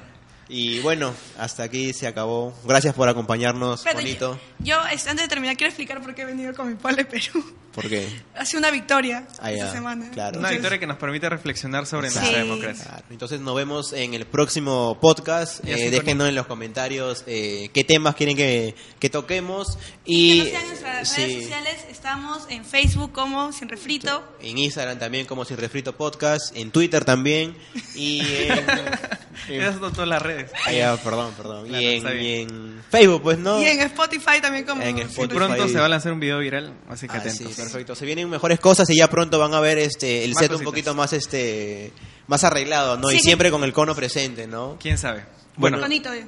Y 0.50 0.80
bueno, 0.80 1.14
hasta 1.38 1.62
aquí 1.62 1.92
se 1.92 2.06
acabó. 2.06 2.52
Gracias 2.64 2.94
por 2.94 3.08
acompañarnos, 3.08 3.80
Espérate, 3.80 4.02
bonito. 4.02 4.40
Yo, 4.58 4.74
yo, 4.76 4.80
antes 4.82 5.16
de 5.16 5.28
terminar, 5.28 5.56
quiero 5.56 5.68
explicar 5.70 6.02
por 6.02 6.14
qué 6.14 6.22
he 6.22 6.26
venido 6.26 6.52
con 6.54 6.68
mi 6.68 6.74
pole 6.74 7.04
Perú. 7.04 7.42
Porque 7.72 8.08
Ha 8.36 8.44
sido 8.44 8.58
una 8.58 8.72
victoria 8.72 9.28
Ah, 9.38 9.52
esta 9.52 9.66
ya, 9.66 9.72
semana. 9.72 10.10
claro. 10.10 10.38
Una 10.40 10.48
Entonces, 10.48 10.52
victoria 10.58 10.78
que 10.80 10.86
nos 10.88 10.96
permite 10.96 11.28
reflexionar 11.28 11.86
sobre 11.86 12.10
Sí. 12.10 12.18
nuestra 12.18 12.38
democracia. 12.40 12.84
Claro, 12.84 13.04
Entonces 13.10 13.40
nos 13.40 13.54
vemos 13.54 13.92
en 13.92 14.14
el 14.14 14.26
próximo 14.26 14.98
podcast. 15.00 15.64
Y 15.64 15.70
Eh, 15.70 15.90
déjenos 15.90 16.28
en 16.28 16.34
los 16.34 16.46
comentarios 16.48 17.22
eh, 17.28 17.70
qué 17.72 17.84
temas 17.84 18.16
quieren 18.16 18.36
que, 18.36 18.74
que 18.98 19.08
toquemos. 19.08 19.76
Que 20.04 20.12
Y 20.12 20.38
nos 20.38 20.46
sigan 20.48 20.62
en 20.62 20.68
nuestras 20.68 21.08
sí, 21.08 21.22
redes 21.22 21.42
sociales. 21.44 21.76
Estamos 21.90 22.42
en 22.48 22.64
Facebook 22.64 23.12
como 23.12 23.52
Sin 23.52 23.68
Refrito. 23.68 24.24
en 24.42 24.58
Instagram 24.58 24.98
también 24.98 25.26
como 25.26 25.44
Sin 25.44 25.56
Refrito 25.56 25.96
Podcast, 25.96 26.56
en 26.56 26.72
Twitter 26.72 27.04
también. 27.04 27.56
Y 27.94 28.20
en, 28.48 28.66
Esas 29.48 29.78
son 29.78 29.92
todas 29.92 30.08
las 30.08 30.20
redes. 30.22 30.50
Ah, 30.66 30.72
ya, 30.72 30.96
perdón, 30.96 31.32
perdón. 31.36 31.66
Claro, 31.66 31.82
y, 31.82 31.86
en, 31.86 31.96
está 31.96 32.10
bien. 32.10 32.24
y 32.24 32.42
en 32.42 32.82
Facebook, 32.90 33.22
pues 33.22 33.38
no. 33.38 33.60
Y 33.60 33.64
en 33.66 33.80
Spotify 33.80 34.40
también 34.42 34.64
como 34.64 34.82
En 34.82 34.98
Spotify. 34.98 35.24
Y 35.24 35.36
pronto 35.36 35.68
se 35.68 35.78
va 35.78 35.86
a 35.86 35.88
lanzar 35.88 36.12
un 36.12 36.20
video 36.20 36.38
viral, 36.38 36.72
así 36.88 37.06
que 37.08 37.16
Ah, 37.16 37.20
sí, 37.22 37.28
atentos. 37.44 37.56
perfecto. 37.56 37.94
Se 37.94 38.04
vienen 38.06 38.28
mejores 38.30 38.60
cosas 38.60 38.88
y 38.90 38.96
ya 38.96 39.08
pronto 39.08 39.38
van 39.38 39.54
a 39.54 39.60
ver 39.60 39.78
este 39.78 40.24
el 40.24 40.30
Más 40.34 40.38
set 40.42 40.52
un 40.52 40.62
poquito 40.62 40.94
más 40.94 41.12
este 41.12 41.92
más 42.26 42.44
arreglado, 42.44 42.96
¿no? 42.96 43.10
Y 43.10 43.16
Sí. 43.16 43.20
siempre 43.22 43.50
con 43.50 43.64
el 43.64 43.72
cono 43.72 43.94
presente, 43.94 44.46
¿no? 44.46 44.76
¿Quién 44.80 44.98
sabe? 44.98 45.24
Bueno. 45.56 45.76
Bueno, 45.78 45.80
Bonito. 45.80 46.12
eh. 46.12 46.26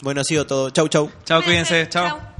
Bueno, 0.00 0.20
ha 0.22 0.24
sido 0.24 0.46
todo. 0.46 0.70
Chau, 0.70 0.88
chau. 0.88 1.10
chao, 1.24 1.42
cuídense, 1.42 1.88
chao. 1.88 2.31